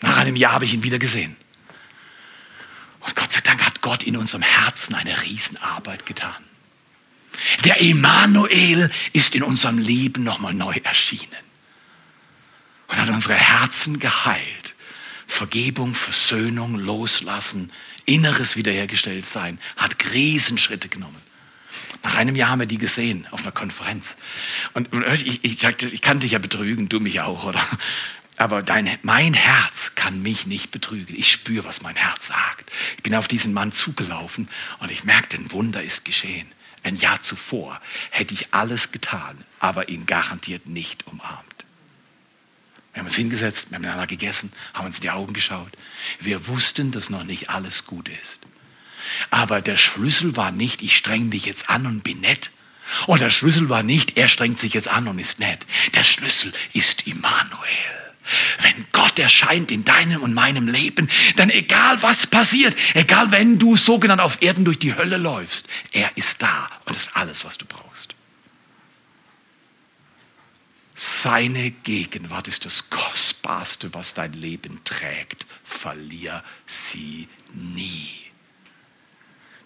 [0.01, 1.35] Nach einem Jahr habe ich ihn wieder gesehen.
[2.99, 6.43] Und Gott sei Dank hat Gott in unserem Herzen eine Riesenarbeit getan.
[7.63, 11.35] Der Emanuel ist in unserem Leben nochmal neu erschienen
[12.87, 14.74] und hat unsere Herzen geheilt
[15.27, 17.71] Vergebung, Versöhnung, Loslassen,
[18.05, 21.21] inneres wiederhergestellt sein, hat Riesenschritte genommen.
[22.03, 24.15] Nach einem Jahr haben wir die gesehen auf einer Konferenz.
[24.73, 27.61] Und ich, ich, ich kannte dich ja betrügen, du mich auch, oder?
[28.37, 31.15] Aber dein, mein Herz kann mich nicht betrügen.
[31.17, 32.71] Ich spüre, was mein Herz sagt.
[32.97, 34.49] Ich bin auf diesen Mann zugelaufen
[34.79, 36.47] und ich merkte, ein Wunder ist geschehen.
[36.83, 41.64] Ein Jahr zuvor hätte ich alles getan, aber ihn garantiert nicht umarmt.
[42.95, 45.73] Wir haben uns hingesetzt, wir haben miteinander gegessen, haben uns in die Augen geschaut.
[46.21, 48.39] Wir wussten, dass noch nicht alles gut ist.
[49.29, 52.51] Aber der Schlüssel war nicht, ich streng dich jetzt an und bin nett.
[53.05, 55.67] Und der Schlüssel war nicht, er strengt sich jetzt an und ist nett.
[55.93, 57.67] Der Schlüssel ist Immanuel.
[58.61, 63.75] Wenn Gott erscheint in deinem und meinem Leben, dann egal was passiert, egal wenn du
[63.75, 67.65] sogenannt auf Erden durch die Hölle läufst, er ist da und ist alles, was du
[67.65, 67.84] brauchst.
[70.97, 75.45] Seine Gegenwart ist das Kostbarste, was dein Leben trägt.
[75.65, 78.25] Verlier sie nie.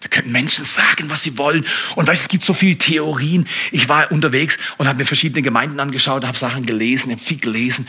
[0.00, 1.66] Da können Menschen sagen, was sie wollen.
[1.94, 3.46] Und weißt, es gibt so viele Theorien.
[3.70, 7.86] Ich war unterwegs und habe mir verschiedene Gemeinden angeschaut, habe Sachen gelesen, viel gelesen.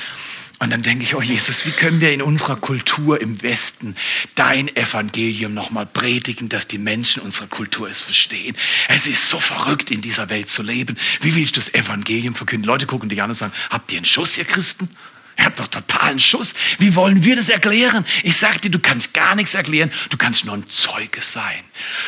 [0.61, 3.95] Und dann denke ich, oh Jesus, wie können wir in unserer Kultur im Westen
[4.35, 8.55] dein Evangelium nochmal predigen, dass die Menschen unserer Kultur es verstehen?
[8.87, 10.97] Es ist so verrückt, in dieser Welt zu leben.
[11.19, 12.67] Wie willst du das Evangelium verkünden?
[12.67, 14.87] Leute gucken dich an und sagen, habt ihr einen Schuss, ihr Christen?
[15.35, 16.53] Ihr habt doch totalen Schuss.
[16.77, 18.05] Wie wollen wir das erklären?
[18.21, 19.91] Ich dir, du kannst gar nichts erklären.
[20.11, 21.63] Du kannst nur ein Zeuge sein.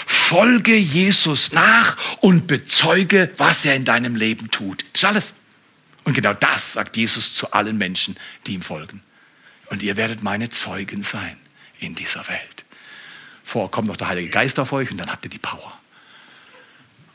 [0.05, 4.85] Folge Jesus nach und bezeuge, was er in deinem Leben tut.
[4.93, 5.33] Das ist alles.
[6.03, 9.01] Und genau das sagt Jesus zu allen Menschen, die ihm folgen.
[9.67, 11.37] Und ihr werdet meine Zeugen sein
[11.79, 12.65] in dieser Welt.
[13.43, 15.79] Vorher kommt noch der Heilige Geist auf euch und dann habt ihr die Power.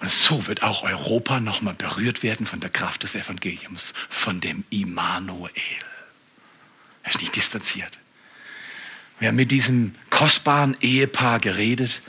[0.01, 4.64] Und so wird auch Europa nochmal berührt werden von der Kraft des Evangeliums, von dem
[4.70, 5.51] Immanuel.
[7.03, 7.99] Er ist nicht distanziert.
[9.18, 12.01] Wir haben mit diesem kostbaren Ehepaar geredet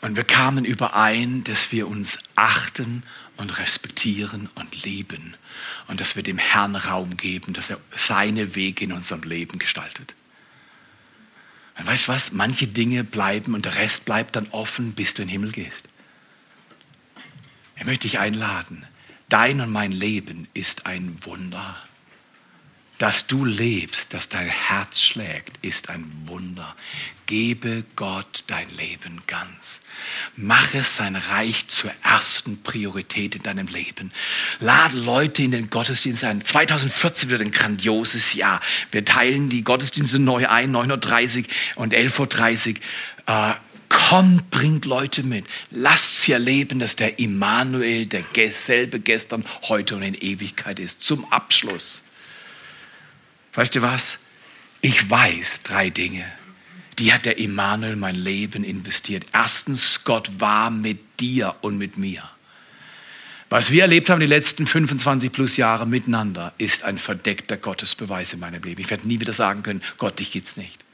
[0.00, 3.02] und wir kamen überein, dass wir uns achten
[3.36, 5.36] und respektieren und lieben
[5.88, 10.14] und dass wir dem Herrn Raum geben, dass er seine Wege in unserem Leben gestaltet.
[11.78, 12.32] Und weißt du was?
[12.32, 15.84] Manche Dinge bleiben und der Rest bleibt dann offen, bis du in den Himmel gehst.
[17.76, 18.86] Ich möchte dich einladen.
[19.28, 21.76] Dein und mein Leben ist ein Wunder.
[22.98, 26.76] Dass du lebst, dass dein Herz schlägt, ist ein Wunder.
[27.26, 29.80] Gebe Gott dein Leben ganz.
[30.36, 34.12] Mache sein Reich zur ersten Priorität in deinem Leben.
[34.60, 36.44] Lade Leute in den Gottesdienst ein.
[36.44, 38.60] 2014 wird ein grandioses Jahr.
[38.92, 42.76] Wir teilen die Gottesdienste neu ein, 9.30 Uhr und 11.30 Uhr.
[43.26, 43.54] Äh,
[43.88, 45.46] kommt, bringt Leute mit.
[45.70, 51.02] Lasst sie erleben, dass der Immanuel derselbe gestern, heute und in Ewigkeit ist.
[51.02, 52.02] Zum Abschluss.
[53.54, 54.18] Weißt du was?
[54.80, 56.24] Ich weiß drei Dinge.
[56.98, 59.24] Die hat der Immanuel mein Leben investiert.
[59.32, 62.22] Erstens, Gott war mit dir und mit mir.
[63.50, 68.40] Was wir erlebt haben die letzten 25 plus Jahre miteinander, ist ein verdeckter Gottesbeweis in
[68.40, 68.80] meinem Leben.
[68.80, 70.84] Ich werde nie wieder sagen können, Gott, dich gibt's nicht.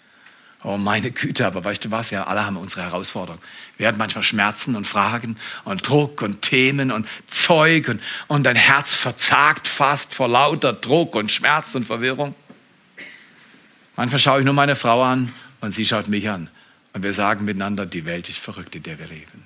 [0.62, 2.10] Oh meine Güte, aber weißt du was?
[2.10, 3.42] Wir alle haben unsere Herausforderungen.
[3.78, 8.56] Wir haben manchmal Schmerzen und Fragen und Druck und Themen und Zeug und, und dein
[8.56, 12.34] Herz verzagt fast vor lauter Druck und Schmerz und Verwirrung.
[14.00, 15.30] Manchmal schaue ich nur meine Frau an
[15.60, 16.48] und sie schaut mich an.
[16.94, 19.44] Und wir sagen miteinander, die Welt ist verrückt, in der wir leben.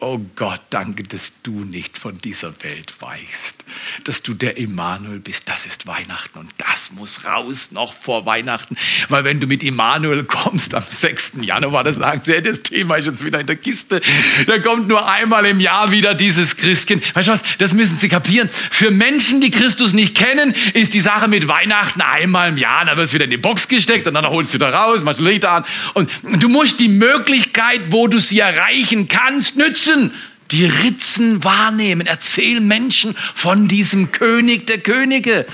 [0.00, 3.64] Oh Gott, danke, dass du nicht von dieser Welt weichst,
[4.04, 5.48] dass du der Immanuel bist.
[5.48, 8.76] Das ist Weihnachten und das muss raus noch vor Weihnachten,
[9.08, 11.38] weil wenn du mit Immanuel kommst am 6.
[11.42, 14.00] Januar, dann sagen sie, das Thema ist jetzt wieder in der Kiste.
[14.46, 17.02] Da kommt nur einmal im Jahr wieder dieses Christkind.
[17.16, 17.42] Weißt du was?
[17.58, 18.48] Das müssen sie kapieren.
[18.70, 22.84] Für Menschen, die Christus nicht kennen, ist die Sache mit Weihnachten einmal im Jahr.
[22.84, 25.20] Da wird es wieder in die Box gesteckt und dann holst du wieder raus, machst
[25.20, 30.12] Lichter an und du musst die Möglichkeit, wo du sie erreichen kannst, nützen müssen
[30.50, 32.06] die Ritzen wahrnehmen.
[32.06, 35.46] Erzähl Menschen von diesem König der Könige.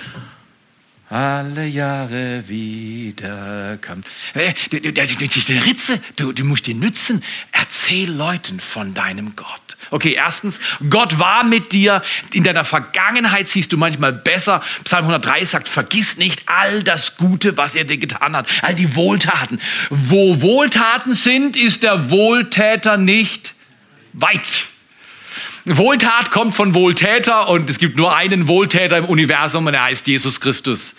[1.10, 4.02] Alle Jahre wieder kam.
[4.32, 7.22] Äh, diese Ritze, du, du musst die nützen.
[7.52, 9.76] Erzähl Leuten von deinem Gott.
[9.90, 10.60] Okay, erstens,
[10.90, 12.02] Gott war mit dir.
[12.32, 14.62] In deiner Vergangenheit siehst du manchmal besser.
[14.84, 18.48] Psalm 103 sagt, vergiss nicht all das Gute, was er dir getan hat.
[18.62, 19.60] All die Wohltaten.
[19.90, 23.53] Wo Wohltaten sind, ist der Wohltäter nicht
[24.14, 24.66] weit.
[25.64, 30.06] Wohltat kommt von Wohltäter und es gibt nur einen Wohltäter im Universum und er heißt
[30.06, 30.94] Jesus Christus.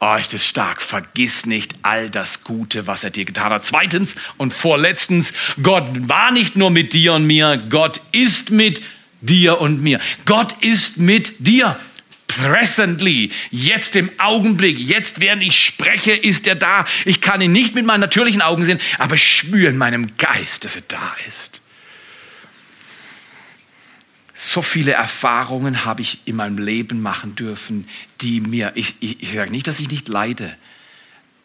[0.00, 0.82] Oh, ist das stark.
[0.82, 3.64] Vergiss nicht all das Gute, was er dir getan hat.
[3.64, 5.32] Zweitens und vorletztens,
[5.62, 8.82] Gott war nicht nur mit dir und mir, Gott ist mit
[9.22, 10.00] dir und mir.
[10.26, 11.78] Gott ist mit dir
[12.26, 16.84] presently, jetzt im Augenblick, jetzt während ich spreche, ist er da.
[17.04, 20.76] Ich kann ihn nicht mit meinen natürlichen Augen sehen, aber spüre in meinem Geist, dass
[20.76, 21.60] er da ist.
[24.36, 27.88] So viele Erfahrungen habe ich in meinem Leben machen dürfen,
[28.20, 30.56] die mir, ich, ich, ich sage nicht, dass ich nicht leide,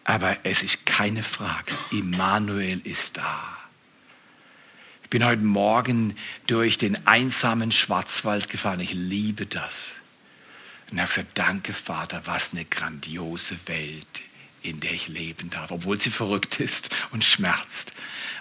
[0.04, 3.58] aber es ist keine Frage, Immanuel ist da.
[5.04, 6.16] Ich bin heute Morgen
[6.48, 9.92] durch den einsamen Schwarzwald gefahren, ich liebe das.
[10.90, 14.22] Und habe gesagt, danke Vater, was eine grandiose Welt,
[14.64, 17.94] in der ich leben darf, obwohl sie verrückt ist und schmerzt.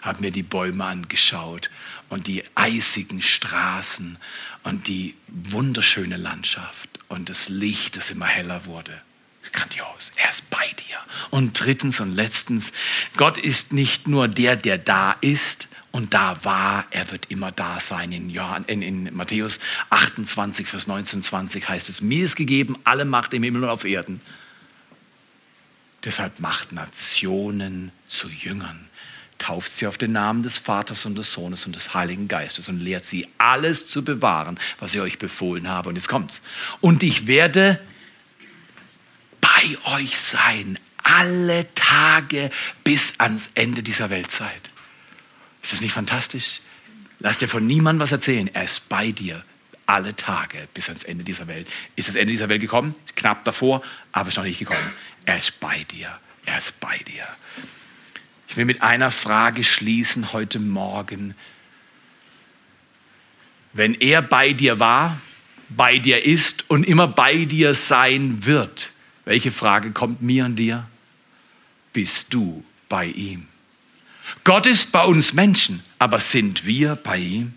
[0.09, 1.69] Habe mir die Bäume angeschaut
[2.09, 4.17] und die eisigen Straßen
[4.63, 9.03] und die wunderschöne Landschaft und das Licht, das immer heller wurde.
[9.53, 10.97] Grandios, er ist bei dir.
[11.29, 12.73] Und drittens und letztens,
[13.19, 17.79] Gott ist nicht nur der, der da ist, und da war, er wird immer da
[17.81, 18.13] sein.
[18.13, 19.59] In, Johann, in, in, Matthäus
[19.91, 23.85] 28, Vers 19, 20 heißt es, mir ist gegeben alle Macht im Himmel und auf
[23.85, 24.23] Erden.
[26.05, 28.88] Deshalb macht Nationen zu Jüngern
[29.39, 32.80] tauft sie auf den Namen des Vaters und des Sohnes und des Heiligen Geistes und
[32.80, 35.89] lehrt sie alles zu bewahren, was ich euch befohlen habe.
[35.89, 36.43] Und jetzt kommt's.
[36.80, 37.80] Und ich werde
[39.41, 42.51] bei euch sein, alle Tage
[42.84, 44.70] bis ans Ende dieser Weltzeit.
[45.62, 46.61] Ist das nicht fantastisch?
[47.20, 48.49] Lass dir von niemandem was erzählen.
[48.53, 49.45] Er ist bei dir
[49.86, 51.66] alle Tage bis ans Ende dieser Welt.
[51.97, 52.95] Ist das Ende dieser Welt gekommen?
[53.16, 53.82] Knapp davor,
[54.12, 54.93] aber ist noch nicht gekommen.
[55.24, 56.18] Er ist bei dir.
[56.45, 57.26] Er ist bei dir.
[58.49, 61.34] Ich will mit einer Frage schließen heute Morgen.
[63.74, 65.20] Wenn er bei dir war,
[65.68, 68.90] bei dir ist und immer bei dir sein wird,
[69.26, 70.86] welche Frage kommt mir und dir?
[71.92, 73.46] Bist du bei ihm?
[74.44, 77.53] Gott ist bei uns Menschen, aber sind wir bei ihm?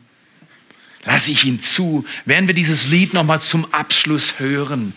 [1.05, 4.93] Lass ich ihn zu, werden wir dieses Lied nochmal zum Abschluss hören.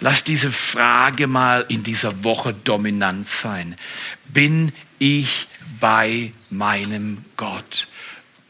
[0.00, 3.74] Lass diese Frage mal in dieser Woche dominant sein.
[4.28, 5.48] Bin ich
[5.80, 7.88] bei meinem Gott?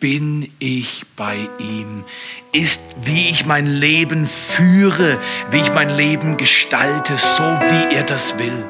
[0.01, 2.05] Bin ich bei ihm?
[2.53, 5.21] Ist, wie ich mein Leben führe,
[5.51, 8.65] wie ich mein Leben gestalte, so wie er das will?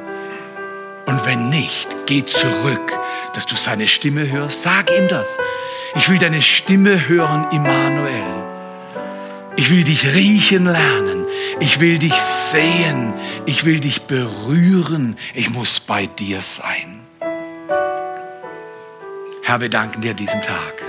[1.07, 2.93] Und wenn nicht, geh zurück,
[3.35, 4.63] dass du seine Stimme hörst.
[4.63, 5.39] Sag ihm das.
[5.95, 8.25] Ich will deine Stimme hören, Immanuel.
[9.57, 11.27] Ich will dich riechen lernen.
[11.61, 13.13] Ich will dich sehen.
[13.47, 15.17] Ich will dich berühren.
[15.35, 16.98] Ich muss bei dir sein.
[19.49, 20.83] Herr, wir danken dir an diesem Tag,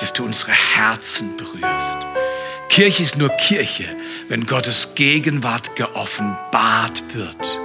[0.00, 1.98] dass du unsere Herzen berührst.
[2.68, 3.84] Kirche ist nur Kirche,
[4.26, 7.60] wenn Gottes Gegenwart geoffenbart wird.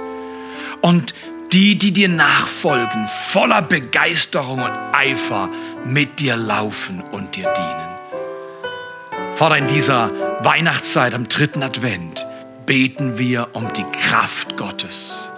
[0.82, 1.14] Und
[1.50, 5.48] die, die dir nachfolgen, voller Begeisterung und Eifer
[5.84, 9.34] mit dir laufen und dir dienen.
[9.34, 10.12] Vater, in dieser
[10.44, 12.24] Weihnachtszeit am dritten Advent
[12.66, 15.28] beten wir um die Kraft Gottes,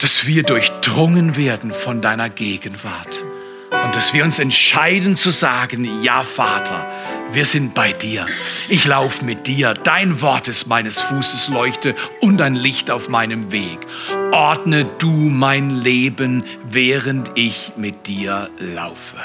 [0.00, 3.24] dass wir durchdrungen werden von deiner Gegenwart
[3.84, 6.86] und dass wir uns entscheiden zu sagen, ja Vater,
[7.34, 8.26] wir sind bei dir.
[8.68, 9.74] Ich laufe mit dir.
[9.74, 13.80] Dein Wort ist meines Fußes Leuchte und ein Licht auf meinem Weg.
[14.30, 19.16] Ordne du mein Leben, während ich mit dir laufe.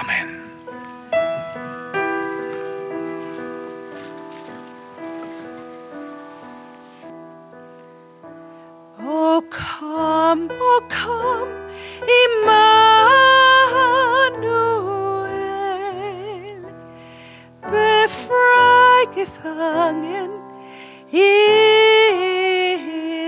[0.00, 0.38] Amen.
[9.04, 11.48] Oh, komm, oh, komm,
[12.02, 12.67] Immanuel.
[19.18, 20.30] Gefangen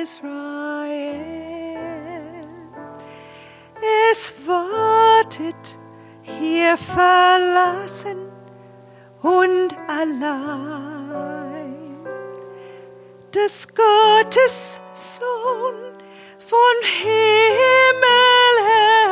[0.02, 1.10] Israel.
[4.12, 5.78] Es wartet
[6.22, 8.30] hier verlassen
[9.22, 11.74] und allein
[13.34, 15.74] des Gottes Sohn
[16.38, 18.54] von Himmel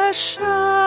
[0.06, 0.78] erscheint.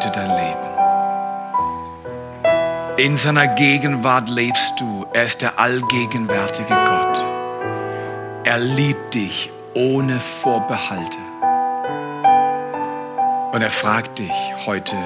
[0.00, 0.70] Heute dein Leben.
[2.96, 5.06] In seiner Gegenwart lebst du.
[5.12, 7.24] Er ist der allgegenwärtige Gott.
[8.44, 11.18] Er liebt dich ohne Vorbehalte.
[13.52, 14.32] Und er fragt dich
[14.66, 14.96] heute,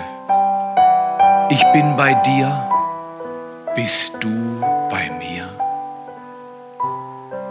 [1.50, 2.70] ich bin bei dir,
[3.74, 5.48] bist du bei mir?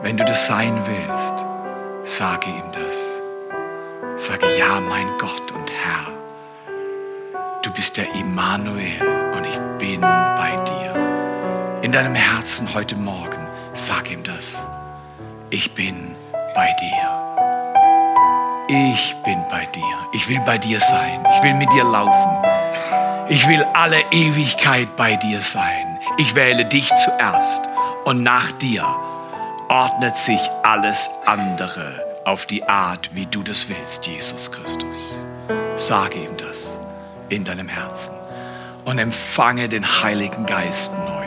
[0.01, 4.23] Wenn du das sein willst, sage ihm das.
[4.27, 6.22] Sage, ja, mein Gott und Herr,
[7.73, 9.01] bist der Immanuel
[9.35, 11.79] und ich bin bei dir.
[11.81, 14.55] In deinem Herzen heute Morgen, sag ihm das.
[15.49, 16.15] Ich bin
[16.53, 17.23] bei dir.
[18.67, 20.07] Ich bin bei dir.
[20.13, 21.25] Ich will bei dir sein.
[21.35, 22.37] Ich will mit dir laufen.
[23.29, 25.99] Ich will alle Ewigkeit bei dir sein.
[26.17, 27.63] Ich wähle dich zuerst
[28.05, 28.85] und nach dir
[29.69, 35.15] ordnet sich alles andere auf die Art, wie du das willst, Jesus Christus.
[35.75, 36.72] Sage ihm das
[37.33, 38.13] in deinem Herzen
[38.85, 41.23] und empfange den Heiligen Geist neu.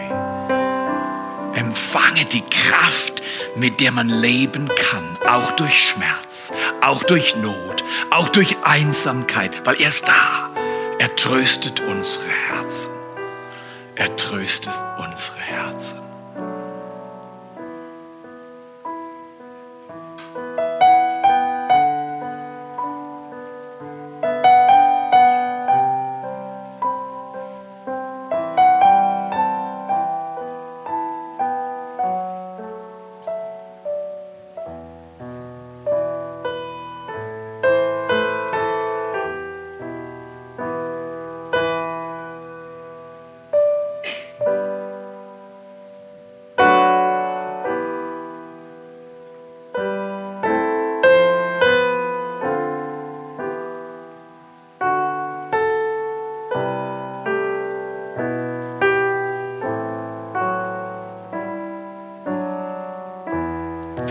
[1.54, 3.22] Empfange die Kraft,
[3.56, 6.52] mit der man leben kann, auch durch Schmerz,
[6.82, 10.50] auch durch Not, auch durch Einsamkeit, weil er ist da.
[10.98, 12.90] Er tröstet unsere Herzen.
[13.94, 15.05] Er tröstet unsere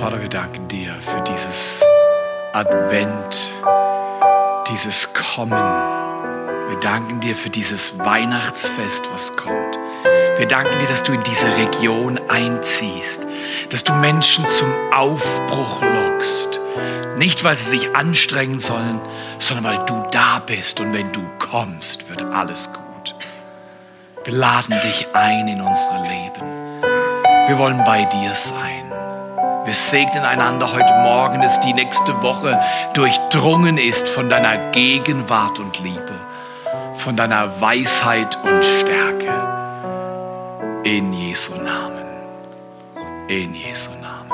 [0.05, 1.81] Vater, wir danken dir für dieses
[2.53, 3.51] Advent,
[4.69, 5.49] dieses Kommen.
[6.69, 9.79] Wir danken dir für dieses Weihnachtsfest, was kommt.
[10.37, 13.25] Wir danken dir, dass du in diese Region einziehst,
[13.71, 16.61] dass du Menschen zum Aufbruch lockst.
[17.17, 19.01] Nicht, weil sie sich anstrengen sollen,
[19.39, 23.15] sondern weil du da bist und wenn du kommst, wird alles gut.
[24.23, 26.81] Wir laden dich ein in unsere Leben.
[27.47, 28.84] Wir wollen bei dir sein.
[29.65, 32.61] Wir segnen einander heute Morgen, dass die nächste Woche
[32.93, 36.13] durchdrungen ist von deiner Gegenwart und Liebe,
[36.97, 39.33] von deiner Weisheit und Stärke.
[40.83, 42.05] In Jesu Namen.
[43.27, 44.31] In Jesu Namen.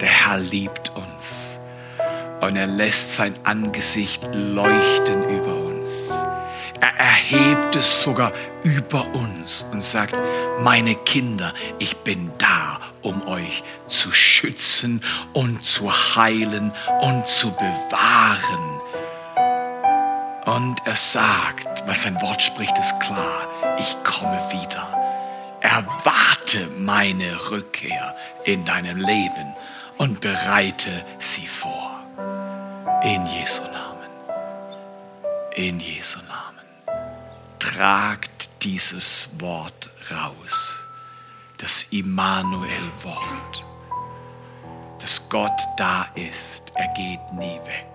[0.00, 1.58] Der Herr liebt uns
[2.40, 6.12] und er lässt sein Angesicht leuchten über uns.
[6.80, 8.30] Er erhebt es sogar
[8.62, 10.16] über uns und sagt,
[10.60, 18.80] meine Kinder, ich bin da um euch zu schützen und zu heilen und zu bewahren.
[20.46, 23.46] Und er sagt, was sein Wort spricht, ist klar,
[23.78, 24.88] ich komme wieder.
[25.60, 29.54] Erwarte meine Rückkehr in deinem Leben
[29.98, 31.90] und bereite sie vor.
[33.02, 34.10] In Jesu Namen.
[35.54, 36.98] In Jesu Namen.
[37.58, 40.83] Tragt dieses Wort raus
[41.58, 43.64] das Immanuel-Wort,
[45.00, 46.62] dass Gott da ist.
[46.74, 47.93] Er geht nie weg.